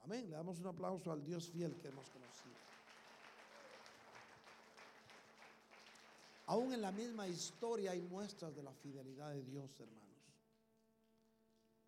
[0.00, 0.30] Amén.
[0.30, 2.56] Le damos un aplauso al Dios fiel que hemos conocido.
[6.46, 10.02] Aún en la misma historia hay muestras de la fidelidad de Dios, hermanos.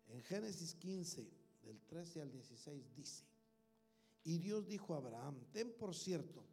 [0.07, 1.29] En Génesis 15,
[1.63, 3.23] del 13 al 16, dice,
[4.23, 6.43] y Dios dijo a Abraham, ten por cierto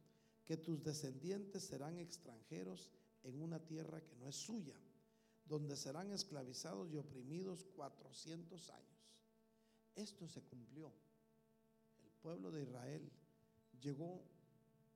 [0.44, 2.90] que tus descendientes serán extranjeros
[3.22, 4.74] en una tierra que no es suya,
[5.52, 9.20] donde serán esclavizados y oprimidos 400 años.
[9.94, 10.90] Esto se cumplió.
[12.02, 13.12] El pueblo de Israel
[13.78, 14.24] llegó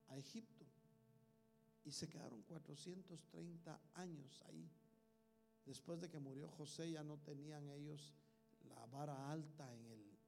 [0.08, 0.64] a Egipto
[1.84, 4.66] y se quedaron 430 años ahí.
[5.66, 8.14] Después de que murió José ya no tenían ellos
[8.70, 10.18] la vara alta en el,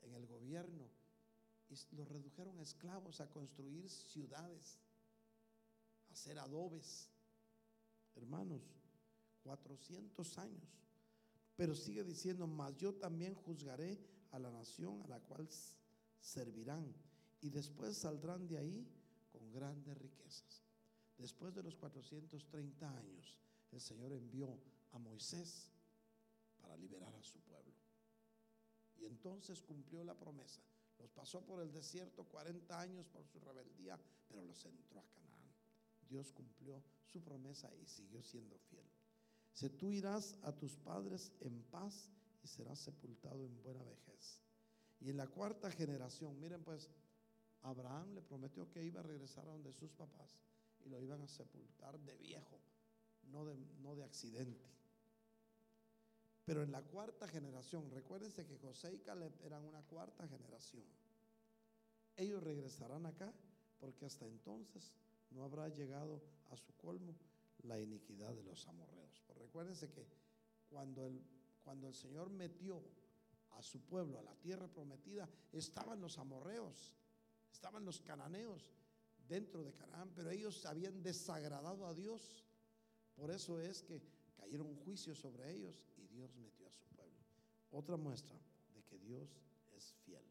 [0.00, 0.88] en el gobierno
[1.68, 4.78] y los redujeron esclavos a construir ciudades,
[6.08, 7.10] a hacer adobes.
[8.16, 8.79] Hermanos,
[9.42, 10.68] 400 años.
[11.56, 13.98] Pero sigue diciendo, mas yo también juzgaré
[14.30, 15.48] a la nación a la cual
[16.20, 16.94] servirán
[17.40, 18.86] y después saldrán de ahí
[19.32, 20.62] con grandes riquezas.
[21.18, 23.36] Después de los 430 años,
[23.72, 24.58] el Señor envió
[24.92, 25.70] a Moisés
[26.58, 27.74] para liberar a su pueblo.
[28.96, 30.62] Y entonces cumplió la promesa.
[30.98, 33.98] Los pasó por el desierto 40 años por su rebeldía,
[34.28, 35.54] pero los entró a Canaán.
[36.08, 38.89] Dios cumplió su promesa y siguió siendo fiel.
[39.60, 42.08] Si tú irás a tus padres en paz
[42.42, 44.40] y serás sepultado en buena vejez.
[45.02, 46.88] Y en la cuarta generación, miren pues,
[47.60, 50.40] Abraham le prometió que iba a regresar a donde sus papás
[50.82, 52.58] y lo iban a sepultar de viejo,
[53.24, 54.64] no de, no de accidente.
[56.46, 60.86] Pero en la cuarta generación, recuérdense que José y Caleb eran una cuarta generación.
[62.16, 63.30] Ellos regresarán acá
[63.78, 64.90] porque hasta entonces
[65.30, 67.14] no habrá llegado a su colmo
[67.64, 69.22] la iniquidad de los amorreos.
[69.26, 70.06] Pues recuérdense que
[70.68, 71.22] cuando el,
[71.62, 72.82] cuando el Señor metió
[73.50, 76.94] a su pueblo a la tierra prometida, estaban los amorreos,
[77.52, 78.70] estaban los cananeos,
[79.30, 82.44] dentro de Canaán, pero ellos habían desagradado a Dios.
[83.14, 84.02] Por eso es que
[84.36, 87.16] cayeron un juicio sobre ellos y Dios metió a su pueblo.
[87.70, 88.36] Otra muestra
[88.74, 90.24] de que Dios es fiel.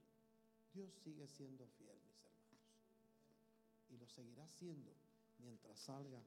[0.74, 2.60] Dios sigue siendo fiel, mis hermanos.
[3.88, 4.94] Y lo seguirá siendo
[5.38, 6.22] mientras salga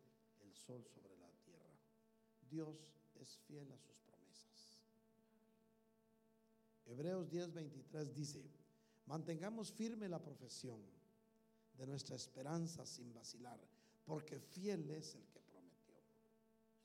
[0.55, 1.79] sol sobre la tierra.
[2.51, 4.79] Dios es fiel a sus promesas.
[6.87, 8.45] Hebreos 10:23 dice,
[9.07, 10.81] mantengamos firme la profesión
[11.75, 13.61] de nuestra esperanza sin vacilar,
[14.05, 15.97] porque fiel es el que prometió.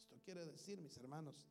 [0.01, 1.45] Esto quiere decir, mis hermanos,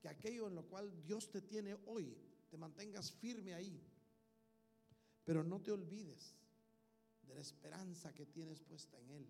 [0.00, 2.16] que aquello en lo cual Dios te tiene hoy,
[2.48, 3.80] te mantengas firme ahí,
[5.24, 6.34] pero no te olvides
[7.22, 9.26] de la esperanza que tienes puesta en Él.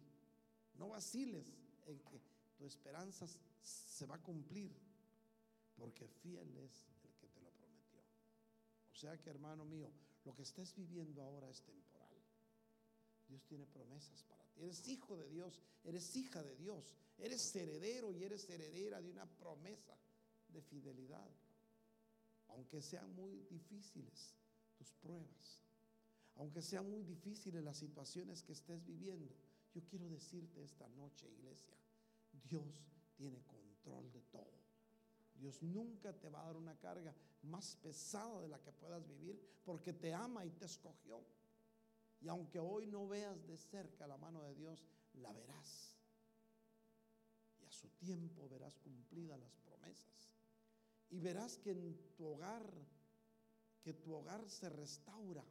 [0.75, 1.45] No vaciles
[1.87, 2.21] en que
[2.61, 3.27] tu esperanza
[3.63, 4.71] se va a cumplir,
[5.79, 8.01] porque fiel es el que te lo prometió.
[8.93, 9.91] O sea que, hermano mío,
[10.27, 11.91] lo que estés viviendo ahora es temporal
[13.31, 14.65] Dios tiene promesas para ti.
[14.65, 19.25] Eres hijo de Dios, eres hija de Dios, eres heredero y eres heredera de una
[19.25, 19.97] promesa
[20.49, 21.31] de fidelidad.
[22.49, 24.35] Aunque sean muy difíciles
[24.77, 25.61] tus pruebas,
[26.35, 29.33] aunque sean muy difíciles las situaciones que estés viviendo,
[29.73, 31.77] yo quiero decirte esta noche, iglesia,
[32.33, 32.85] Dios
[33.17, 34.61] tiene control de todo.
[35.35, 39.41] Dios nunca te va a dar una carga más pesada de la que puedas vivir
[39.65, 41.25] porque te ama y te escogió.
[42.21, 45.97] Y aunque hoy no veas de cerca la mano de Dios, la verás.
[47.59, 50.31] Y a su tiempo verás cumplidas las promesas.
[51.09, 52.71] Y verás que en tu hogar,
[53.83, 55.45] que tu hogar se restaura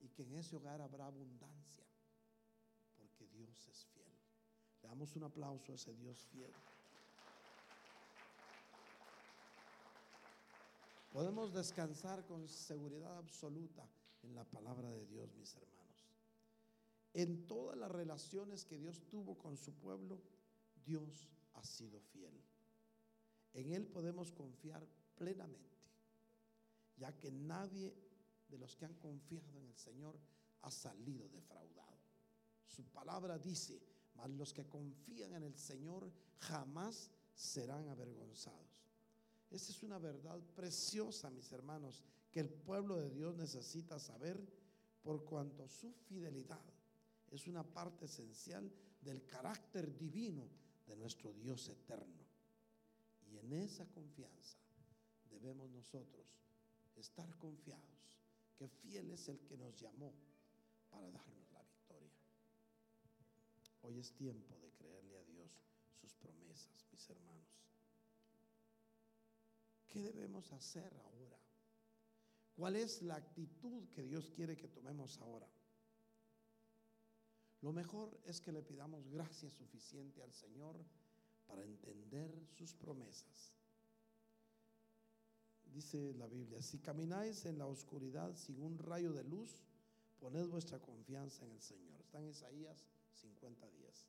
[0.00, 1.84] y que en ese hogar habrá abundancia.
[2.96, 3.84] Porque Dios es
[4.92, 6.52] damos un aplauso a ese Dios fiel.
[11.10, 13.88] Podemos descansar con seguridad absoluta
[14.22, 16.10] en la palabra de Dios, mis hermanos.
[17.14, 20.20] En todas las relaciones que Dios tuvo con su pueblo,
[20.84, 22.38] Dios ha sido fiel.
[23.54, 25.88] En Él podemos confiar plenamente,
[26.98, 27.94] ya que nadie
[28.50, 30.18] de los que han confiado en el Señor
[30.60, 31.96] ha salido defraudado.
[32.66, 38.90] Su palabra dice, mas los que confían en el Señor jamás serán avergonzados.
[39.50, 44.40] Esta es una verdad preciosa, mis hermanos, que el pueblo de Dios necesita saber
[45.02, 46.62] por cuanto su fidelidad
[47.32, 48.70] es una parte esencial
[49.00, 50.48] del carácter divino
[50.86, 52.22] de nuestro Dios eterno.
[53.30, 54.58] Y en esa confianza
[55.30, 56.26] debemos nosotros
[56.94, 58.20] estar confiados
[58.54, 60.12] que fiel es el que nos llamó
[60.90, 61.41] para darnos.
[63.82, 65.50] Hoy es tiempo de creerle a Dios
[66.00, 67.62] sus promesas, mis hermanos.
[69.88, 71.38] ¿Qué debemos hacer ahora?
[72.54, 75.48] ¿Cuál es la actitud que Dios quiere que tomemos ahora?
[77.60, 80.76] Lo mejor es que le pidamos gracia suficiente al Señor
[81.46, 83.52] para entender sus promesas.
[85.64, 89.62] Dice la Biblia, si camináis en la oscuridad sin un rayo de luz,
[90.18, 92.00] poned vuestra confianza en el Señor.
[92.00, 94.06] Está en Isaías 50 días.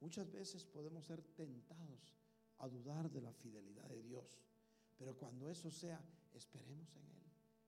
[0.00, 2.14] Muchas veces podemos ser tentados
[2.58, 4.42] a dudar de la fidelidad de Dios.
[4.96, 6.02] Pero cuando eso sea,
[6.32, 7.20] esperemos en Él.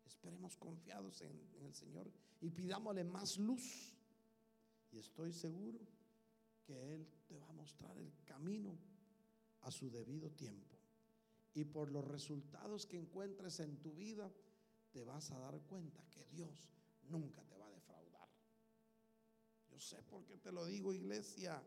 [0.07, 2.11] Esperemos confiados en, el Señor
[2.41, 3.95] y pidámosle más luz.
[4.91, 5.81] Y estoy seguro
[6.65, 8.79] que Él te va a mostrar el camino
[9.63, 10.77] a su debido tiempo.
[11.55, 14.31] Y por los resultados que encuentres en tu vida,
[14.91, 16.67] te vas a dar cuenta que Dios
[17.09, 17.62] nunca te va
[19.83, 21.61] sé por qué te lo digo, iglesia.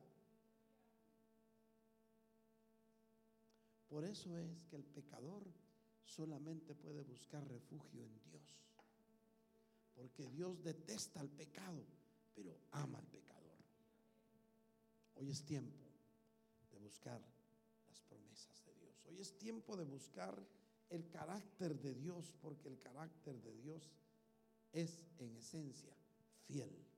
[3.89, 5.43] Por eso es que el pecador
[6.06, 8.41] solamente puede buscar refugio en Dios.
[9.93, 11.86] Porque Dios detesta al pecado,
[12.34, 13.58] pero ama al pecador.
[15.15, 15.86] Hoy es tiempo
[16.71, 17.21] de buscar
[17.88, 19.06] las promesas de Dios.
[19.06, 20.36] Hoy es tiempo de buscar
[20.89, 23.89] el carácter de Dios, porque el carácter de Dios
[24.71, 25.95] es en esencia
[26.45, 26.94] fiel.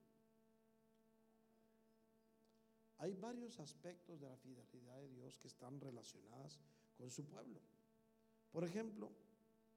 [2.99, 6.59] Hay varios aspectos de la fidelidad de Dios que están relacionadas
[6.97, 7.59] con su pueblo.
[8.51, 9.11] Por ejemplo,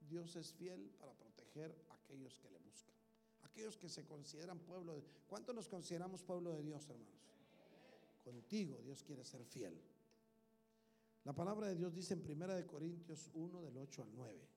[0.09, 2.95] Dios es fiel para proteger a aquellos que le buscan,
[3.43, 5.05] aquellos que se consideran pueblo de...
[5.29, 7.21] ¿Cuánto nos consideramos pueblo de Dios, hermanos?
[8.25, 9.79] Contigo Dios quiere ser fiel.
[11.25, 14.49] La palabra de Dios dice en 1 de Corintios 1 del 8 al 9,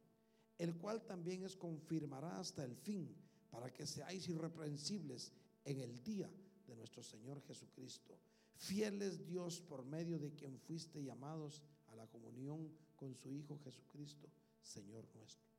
[0.59, 3.13] el cual también es confirmará hasta el fin
[3.51, 5.33] para que seáis irreprensibles
[5.65, 6.29] en el día
[6.65, 8.17] de nuestro Señor Jesucristo.
[8.63, 13.59] Fiel es Dios por medio de quien fuiste llamados a la comunión con su Hijo
[13.59, 14.29] Jesucristo,
[14.61, 15.51] Señor nuestro.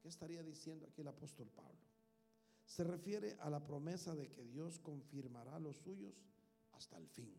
[0.00, 1.78] ¿Qué estaría diciendo aquí el apóstol Pablo?
[2.64, 6.14] Se refiere a la promesa de que Dios confirmará los suyos
[6.72, 7.34] hasta el fin.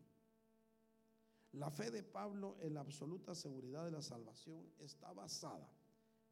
[1.54, 5.68] La fe de Pablo en la absoluta seguridad de la salvación está basada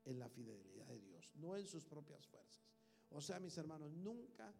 [0.04, 2.62] en la fidelidad de Dios, no en sus propias fuerzas.
[3.10, 4.54] O sea, mis hermanos, nunca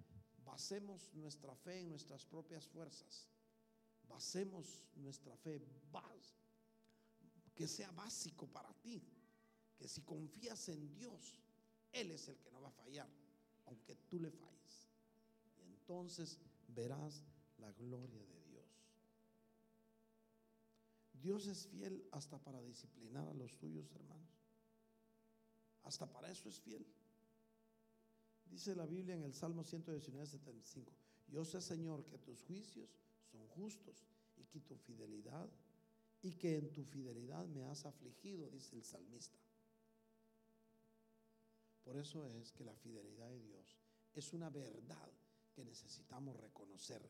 [0.44, 3.28] basemos nuestra fe en nuestras propias fuerzas.
[4.08, 5.60] Basemos nuestra fe
[7.56, 9.02] que sea básico para ti,
[9.78, 11.40] que si confías en Dios,
[11.90, 13.08] Él es el que no va a fallar,
[13.64, 14.88] aunque tú le falles.
[15.58, 16.38] Y entonces
[16.68, 17.24] verás
[17.58, 18.66] la gloria de Dios.
[21.14, 24.28] Dios es fiel hasta para disciplinar a los suyos, hermanos.
[25.84, 26.86] Hasta para eso es fiel.
[28.50, 30.92] Dice la Biblia en el Salmo 119, 75.
[31.28, 32.90] Yo sé, Señor, que tus juicios
[33.48, 34.06] justos
[34.36, 35.48] y que tu fidelidad
[36.22, 39.38] y que en tu fidelidad me has afligido, dice el salmista.
[41.84, 43.78] Por eso es que la fidelidad de Dios
[44.14, 45.12] es una verdad
[45.52, 47.08] que necesitamos reconocer.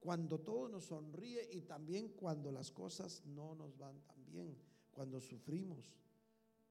[0.00, 4.56] Cuando todo nos sonríe y también cuando las cosas no nos van tan bien,
[4.90, 5.94] cuando sufrimos,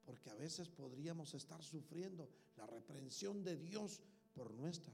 [0.03, 4.01] porque a veces podríamos estar sufriendo la reprensión de Dios
[4.33, 4.93] por nuestra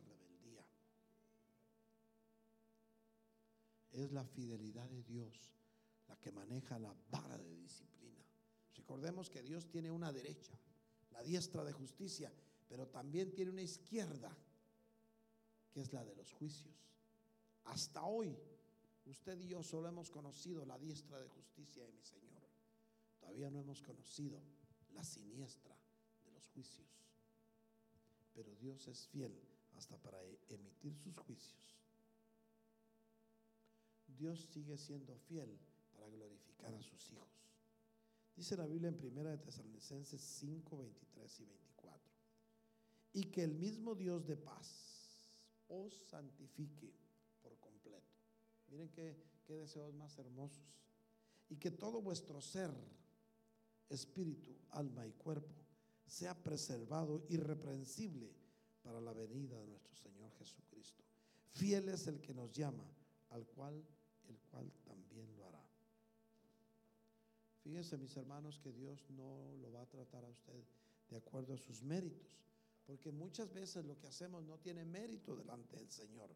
[3.94, 5.54] Es la fidelidad de Dios
[6.08, 8.24] la que maneja la vara de disciplina.
[8.76, 10.54] Recordemos que Dios tiene una derecha,
[11.12, 12.32] la diestra de justicia,
[12.68, 14.36] pero también tiene una izquierda,
[15.72, 16.76] que es la de los juicios.
[17.66, 18.36] Hasta hoy,
[19.06, 22.42] usted y yo solo hemos conocido la diestra de justicia de mi Señor.
[23.20, 24.42] Todavía no hemos conocido
[24.94, 25.78] la siniestra
[26.26, 26.88] de los juicios.
[28.34, 29.40] Pero Dios es fiel
[29.76, 30.20] hasta para
[30.50, 31.83] emitir sus juicios.
[34.18, 35.60] Dios sigue siendo fiel
[35.92, 37.30] para glorificar a sus hijos.
[38.36, 42.12] Dice la Biblia en 1 de Tesalonicenses 5, 23 y 24.
[43.14, 45.28] Y que el mismo Dios de paz
[45.68, 46.92] os santifique
[47.42, 48.12] por completo.
[48.70, 50.64] Miren qué, qué deseos más hermosos.
[51.50, 52.72] Y que todo vuestro ser
[53.90, 55.54] espíritu, alma y cuerpo,
[56.08, 58.34] sea preservado irreprensible
[58.82, 61.04] para la venida de nuestro Señor Jesucristo.
[61.52, 62.86] Fiel es el que nos llama,
[63.30, 63.86] al cual
[64.30, 65.64] el cual también lo hará.
[67.64, 70.64] Fíjense, mis hermanos, que Dios no lo va a tratar a usted
[71.10, 72.28] de acuerdo a sus méritos,
[72.86, 76.36] porque muchas veces lo que hacemos no tiene mérito delante del Señor,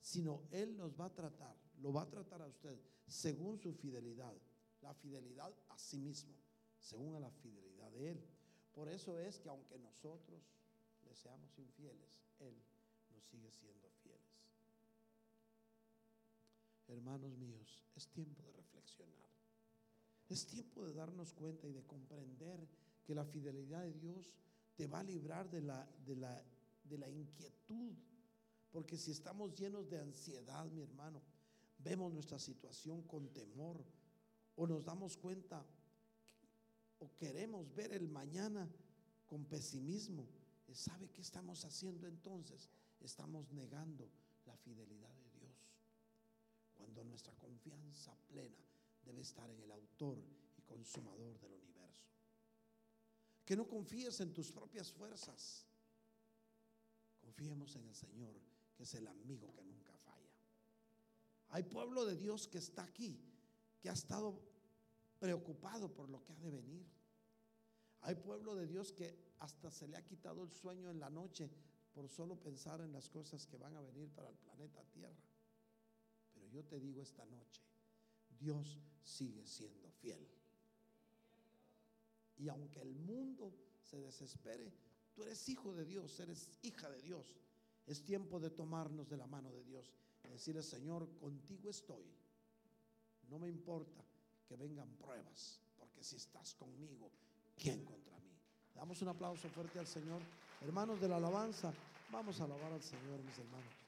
[0.00, 4.34] sino Él nos va a tratar, lo va a tratar a usted según su fidelidad,
[4.82, 6.34] la fidelidad a sí mismo
[6.78, 8.24] según a la fidelidad de Él.
[8.72, 10.42] Por eso es que aunque nosotros
[11.04, 12.54] le seamos infieles, Él
[13.10, 13.95] nos sigue siendo fieles.
[16.88, 19.30] Hermanos míos, es tiempo de reflexionar.
[20.28, 22.66] Es tiempo de darnos cuenta y de comprender
[23.04, 24.34] que la fidelidad de Dios
[24.74, 26.42] te va a librar de la, de la,
[26.84, 27.94] de la inquietud.
[28.70, 31.22] Porque si estamos llenos de ansiedad, mi hermano,
[31.78, 33.84] vemos nuestra situación con temor
[34.56, 35.64] o nos damos cuenta
[36.98, 38.68] o queremos ver el mañana
[39.26, 40.26] con pesimismo,
[40.72, 42.70] ¿sabe qué estamos haciendo entonces?
[43.00, 44.10] Estamos negando
[44.46, 45.15] la fidelidad.
[47.04, 48.62] Nuestra confianza plena
[49.02, 50.18] debe estar en el autor
[50.56, 52.06] y consumador del universo.
[53.44, 55.66] Que no confíes en tus propias fuerzas.
[57.20, 58.34] Confiemos en el Señor,
[58.74, 60.34] que es el amigo que nunca falla.
[61.48, 63.18] Hay pueblo de Dios que está aquí,
[63.80, 64.40] que ha estado
[65.18, 66.86] preocupado por lo que ha de venir.
[68.02, 71.50] Hay pueblo de Dios que hasta se le ha quitado el sueño en la noche
[71.92, 75.35] por solo pensar en las cosas que van a venir para el planeta Tierra.
[76.56, 77.60] Yo te digo esta noche,
[78.40, 80.26] Dios sigue siendo fiel.
[82.38, 83.52] Y aunque el mundo
[83.82, 84.72] se desespere,
[85.12, 87.26] tú eres hijo de Dios, eres hija de Dios.
[87.86, 89.92] Es tiempo de tomarnos de la mano de Dios
[90.24, 92.06] y decirle, Señor, contigo estoy.
[93.28, 94.02] No me importa
[94.48, 97.10] que vengan pruebas, porque si estás conmigo,
[97.54, 98.32] ¿quién contra mí?
[98.74, 100.22] Damos un aplauso fuerte al Señor.
[100.62, 101.70] Hermanos de la alabanza,
[102.10, 103.85] vamos a alabar al Señor, mis hermanos.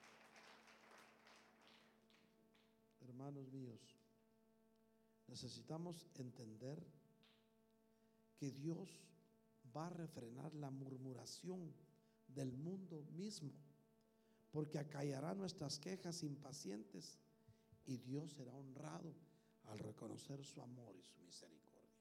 [3.18, 3.80] Hermanos míos,
[5.26, 6.80] necesitamos entender
[8.36, 8.88] que Dios
[9.76, 11.74] va a refrenar la murmuración
[12.28, 13.50] del mundo mismo,
[14.52, 17.18] porque acallará nuestras quejas impacientes
[17.86, 19.12] y Dios será honrado
[19.64, 21.98] al reconocer su amor y su misericordia.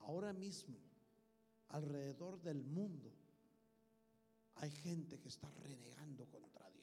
[0.00, 0.76] Ahora mismo,
[1.68, 3.10] alrededor del mundo,
[4.56, 6.79] hay gente que está renegando contra Dios.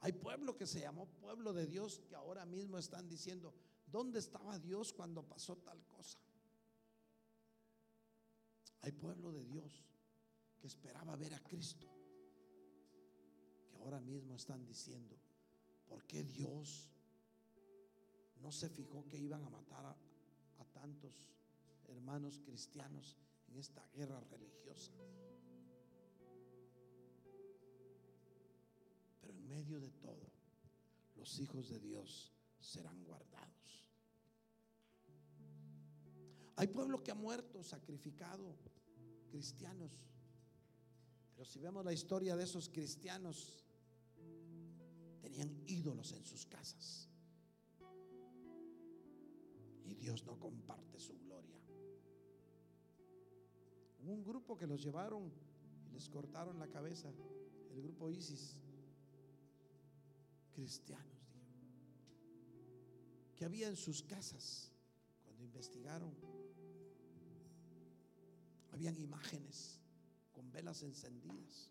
[0.00, 3.54] Hay pueblo que se llamó pueblo de Dios que ahora mismo están diciendo,
[3.86, 6.18] ¿dónde estaba Dios cuando pasó tal cosa?
[8.82, 9.84] Hay pueblo de Dios
[10.60, 11.88] que esperaba ver a Cristo,
[13.70, 15.18] que ahora mismo están diciendo,
[15.88, 16.90] ¿Por qué Dios
[18.42, 19.96] no se fijó que iban a matar a,
[20.72, 21.26] tantos
[21.88, 23.16] hermanos cristianos
[23.48, 24.92] en esta guerra religiosa?
[29.48, 30.30] Medio de todo,
[31.16, 33.48] los hijos de Dios serán guardados.
[36.56, 38.56] Hay pueblo que ha muerto, sacrificado,
[39.28, 39.92] cristianos.
[41.34, 43.64] Pero si vemos la historia de esos cristianos,
[45.20, 47.08] tenían ídolos en sus casas.
[49.84, 51.56] Y Dios no comparte su gloria.
[54.00, 55.32] Hubo un grupo que los llevaron
[55.86, 57.08] y les cortaron la cabeza,
[57.70, 58.58] el grupo ISIS,
[60.58, 61.22] cristianos,
[63.36, 64.72] que había en sus casas
[65.22, 66.12] cuando investigaron.
[68.72, 69.80] Habían imágenes
[70.32, 71.70] con velas encendidas,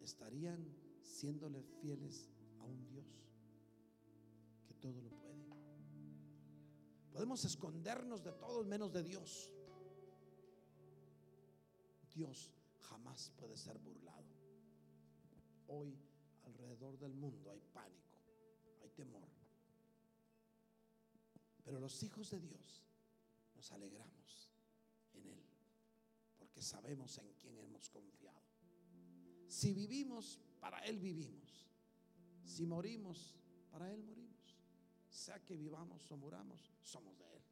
[0.00, 3.06] estarían siéndole fieles a un Dios
[4.66, 5.44] que todo lo puede.
[7.12, 9.52] Podemos escondernos de todos menos de Dios.
[12.14, 12.50] Dios
[12.80, 14.24] jamás puede ser burlado.
[15.66, 16.07] Hoy
[16.48, 18.18] alrededor del mundo hay pánico,
[18.82, 19.28] hay temor.
[21.64, 22.84] Pero los hijos de Dios
[23.54, 24.50] nos alegramos
[25.14, 25.42] en Él,
[26.38, 28.40] porque sabemos en quién hemos confiado.
[29.48, 31.66] Si vivimos, para Él vivimos.
[32.44, 33.34] Si morimos,
[33.70, 34.56] para Él morimos.
[35.10, 37.42] Sea que vivamos o muramos, somos de Él.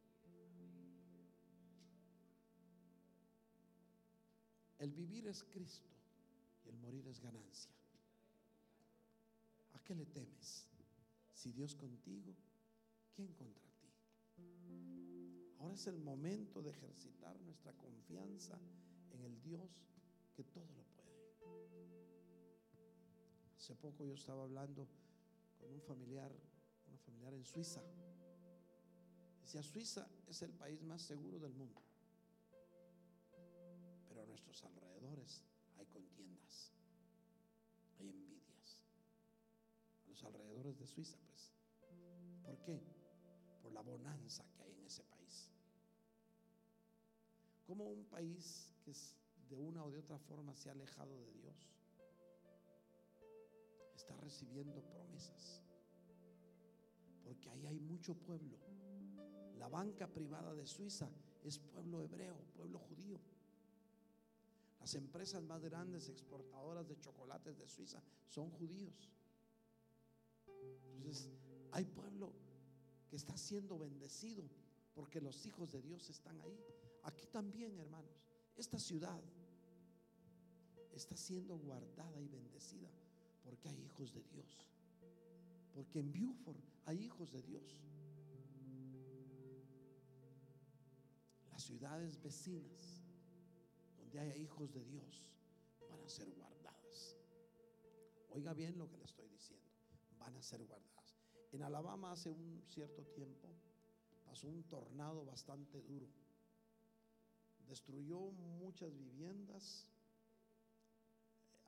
[4.79, 5.89] El vivir es Cristo
[6.65, 7.71] y el morir es ganancia.
[9.87, 10.67] ¿A qué le temes?
[11.31, 12.35] Si Dios contigo,
[13.15, 13.87] ¿quién contra ti?
[15.59, 18.59] Ahora es el momento de ejercitar nuestra confianza
[19.13, 19.87] en el Dios
[20.35, 21.07] que todo lo puede.
[23.55, 24.89] Hace poco yo estaba hablando
[25.57, 26.35] con un familiar,
[26.89, 27.81] una familiar en Suiza.
[29.41, 31.81] Decía, Suiza es el país más seguro del mundo.
[34.09, 35.45] Pero a nuestros alrededores
[35.77, 36.73] hay contiendas,
[37.99, 38.46] hay envidias.
[40.07, 41.53] Los alrededores de Suiza, pues.
[42.43, 42.81] ¿Por qué?
[43.61, 45.51] Por la bonanza que hay en ese país.
[47.65, 48.93] Como un país que
[49.49, 51.77] de una o de otra forma se ha alejado de Dios
[53.97, 55.61] está recibiendo promesas.
[57.23, 58.57] Porque ahí hay mucho pueblo.
[59.57, 61.09] La banca privada de Suiza
[61.43, 63.19] es pueblo hebreo, pueblo judío.
[64.79, 69.11] Las empresas más grandes exportadoras de chocolates de Suiza son judíos.
[70.95, 71.31] Entonces,
[71.71, 72.33] hay pueblo
[73.09, 74.43] que está siendo bendecido
[74.93, 76.59] porque los hijos de Dios están ahí.
[77.03, 78.19] Aquí también, hermanos,
[78.55, 79.21] esta ciudad
[80.91, 82.89] está siendo guardada y bendecida
[83.43, 84.67] porque hay hijos de Dios.
[85.73, 87.83] Porque en Buford hay hijos de Dios.
[91.51, 93.03] Las ciudades vecinas
[93.97, 95.23] donde haya hijos de Dios
[95.89, 97.15] van a ser guardadas.
[98.29, 99.66] Oiga bien lo que le estoy diciendo.
[100.19, 101.15] Van a ser guardadas.
[101.51, 103.47] En Alabama hace un cierto tiempo
[104.25, 106.07] pasó un tornado bastante duro.
[107.67, 109.89] Destruyó muchas viviendas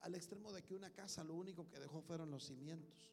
[0.02, 3.12] al extremo de que una casa lo único que dejó fueron los cimientos.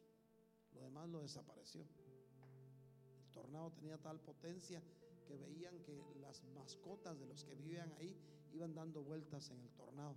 [0.73, 1.81] Lo demás lo desapareció.
[1.81, 4.81] El tornado tenía tal potencia
[5.27, 8.15] que veían que las mascotas de los que vivían ahí
[8.53, 10.15] iban dando vueltas en el tornado.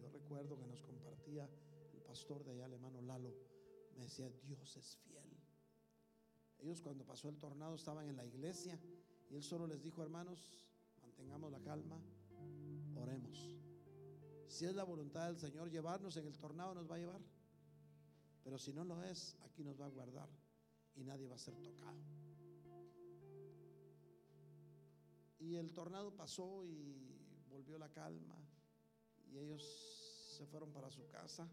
[0.00, 1.48] Yo recuerdo que nos compartía
[2.08, 3.34] pastor de allá, el hermano Lalo,
[3.94, 5.28] me decía, Dios es fiel.
[6.58, 8.80] Ellos cuando pasó el tornado estaban en la iglesia
[9.28, 10.66] y él solo les dijo, hermanos,
[11.02, 12.00] mantengamos la calma,
[12.96, 13.58] oremos.
[14.46, 17.20] Si es la voluntad del Señor llevarnos en el tornado, nos va a llevar.
[18.42, 20.30] Pero si no lo es, aquí nos va a guardar
[20.96, 22.00] y nadie va a ser tocado.
[25.38, 28.34] Y el tornado pasó y volvió la calma
[29.30, 29.62] y ellos
[30.38, 31.46] se fueron para su casa.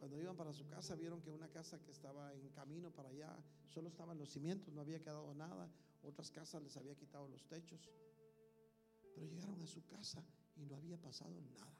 [0.00, 3.36] Cuando iban para su casa vieron que una casa que estaba en camino para allá,
[3.68, 5.70] solo estaban los cimientos, no había quedado nada.
[6.02, 7.86] Otras casas les había quitado los techos.
[9.14, 10.24] Pero llegaron a su casa
[10.56, 11.76] y no había pasado nada.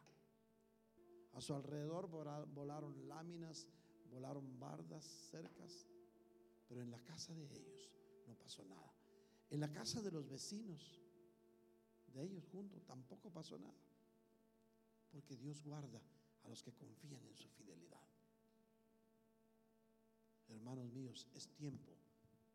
[1.32, 3.66] A su alrededor volaron láminas,
[4.10, 5.86] volaron bardas, cercas,
[6.68, 7.90] pero en la casa de ellos
[8.26, 8.92] no pasó nada.
[9.48, 11.00] En la casa de los vecinos
[12.12, 13.80] de ellos juntos tampoco pasó nada.
[15.10, 16.02] Porque Dios guarda
[16.44, 17.99] a los que confían en su fidelidad.
[20.50, 21.96] Hermanos míos, es tiempo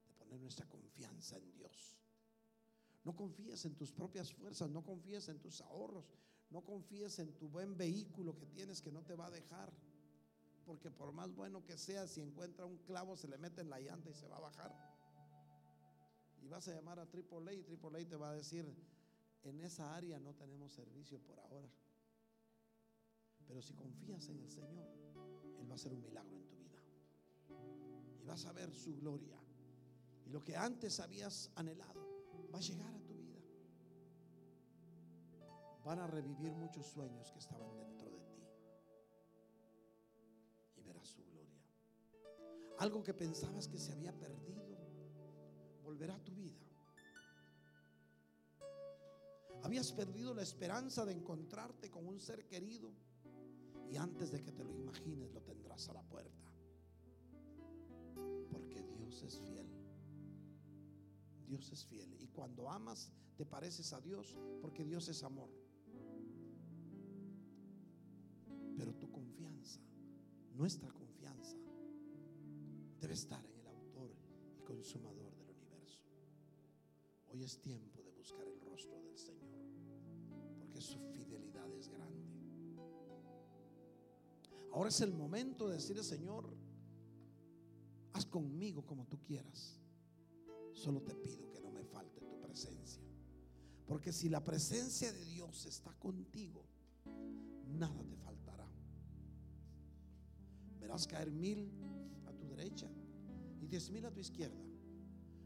[0.07, 1.97] de poner nuestra confianza en Dios.
[3.03, 6.05] No confíes en tus propias fuerzas, no confíes en tus ahorros,
[6.49, 9.71] no confíes en tu buen vehículo que tienes que no te va a dejar.
[10.65, 13.79] Porque por más bueno que sea, si encuentra un clavo se le mete en la
[13.79, 14.75] llanta y se va a bajar.
[16.41, 18.65] Y vas a llamar a AAA y AAA te va a decir,
[19.43, 21.69] en esa área no tenemos servicio por ahora.
[23.47, 24.87] Pero si confías en el Señor,
[25.59, 26.64] Él va a hacer un milagro en tu vida.
[28.25, 29.39] Vas a ver su gloria.
[30.25, 32.05] Y lo que antes habías anhelado
[32.53, 33.39] va a llegar a tu vida.
[35.83, 38.43] Van a revivir muchos sueños que estaban dentro de ti.
[40.77, 41.61] Y verás su gloria.
[42.79, 44.65] Algo que pensabas que se había perdido,
[45.83, 46.65] volverá a tu vida.
[49.63, 52.91] Habías perdido la esperanza de encontrarte con un ser querido
[53.89, 56.54] y antes de que te lo imagines lo tendrás a la puerta.
[59.15, 59.65] Dios es fiel
[61.47, 62.15] Dios es fiel.
[62.19, 65.49] Y cuando amas, te pareces a Dios porque Dios es amor.
[68.75, 69.79] Pero tu confianza,
[70.53, 71.55] nuestra confianza,
[72.99, 74.11] debe estar en el autor
[74.57, 76.01] y consumador del universo.
[77.27, 79.61] Hoy es tiempo de buscar el rostro del Señor,
[80.59, 82.25] porque su fidelidad es grande.
[84.73, 86.64] Ahora es el momento de decirle, Señor,
[88.15, 89.77] haz conmigo como tú quieras.
[90.73, 93.03] Solo te pido que no me falte tu presencia.
[93.85, 96.65] Porque si la presencia de Dios está contigo,
[97.77, 98.67] nada te faltará.
[100.79, 101.69] Verás caer mil
[102.25, 102.89] a tu derecha
[103.61, 104.63] y diez mil a tu izquierda.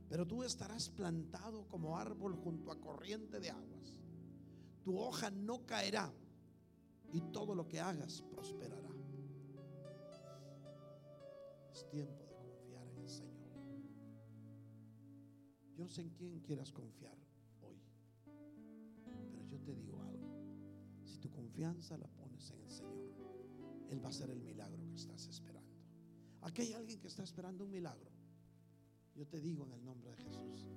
[0.07, 3.97] Pero tú estarás plantado como árbol junto a corriente de aguas.
[4.83, 6.13] Tu hoja no caerá
[7.11, 8.89] y todo lo que hagas prosperará.
[11.73, 12.28] Es tiempo
[15.79, 17.17] Yo no sé en quién quieras confiar
[17.61, 17.81] hoy,
[19.05, 20.27] pero yo te digo algo.
[21.05, 23.13] Si tu confianza la pones en el Señor,
[23.87, 25.73] Él va a hacer el milagro que estás esperando.
[26.41, 28.11] Aquí hay alguien que está esperando un milagro.
[29.15, 30.67] Yo te digo en el nombre de Jesús,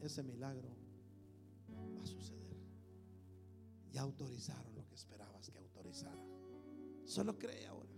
[0.00, 0.68] ese milagro
[1.96, 2.56] va a suceder.
[3.90, 6.24] Ya autorizaron lo que esperabas que autorizara.
[7.04, 7.90] Solo cree ahora.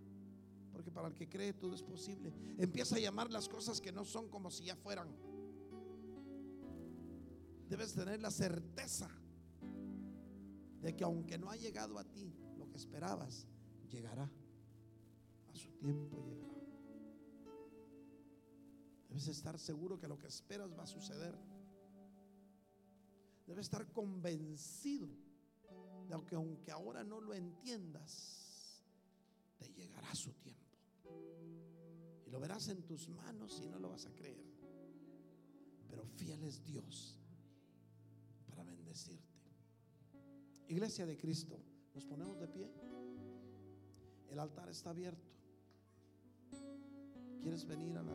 [0.73, 2.33] Porque para el que cree todo es posible.
[2.57, 5.34] Empieza a llamar las cosas que no son como si ya fueran.
[7.69, 9.09] Debes tener la certeza
[10.81, 13.47] de que aunque no ha llegado a ti lo que esperabas,
[13.89, 14.31] llegará.
[15.49, 16.55] A su tiempo llegará.
[19.09, 21.35] Debes estar seguro que lo que esperas va a suceder.
[23.47, 25.09] Debes estar convencido
[26.09, 28.85] de que aunque ahora no lo entiendas,
[29.57, 30.79] te llegará su tiempo.
[32.27, 34.45] Y lo verás en tus manos y no lo vas a creer.
[35.89, 37.24] Pero fiel es Dios
[38.55, 39.35] para bendecirte.
[40.69, 41.61] Iglesia de Cristo,
[41.95, 42.71] nos ponemos de pie.
[44.31, 45.31] El altar está abierto.
[47.41, 48.15] ¿Quieres venir al altar?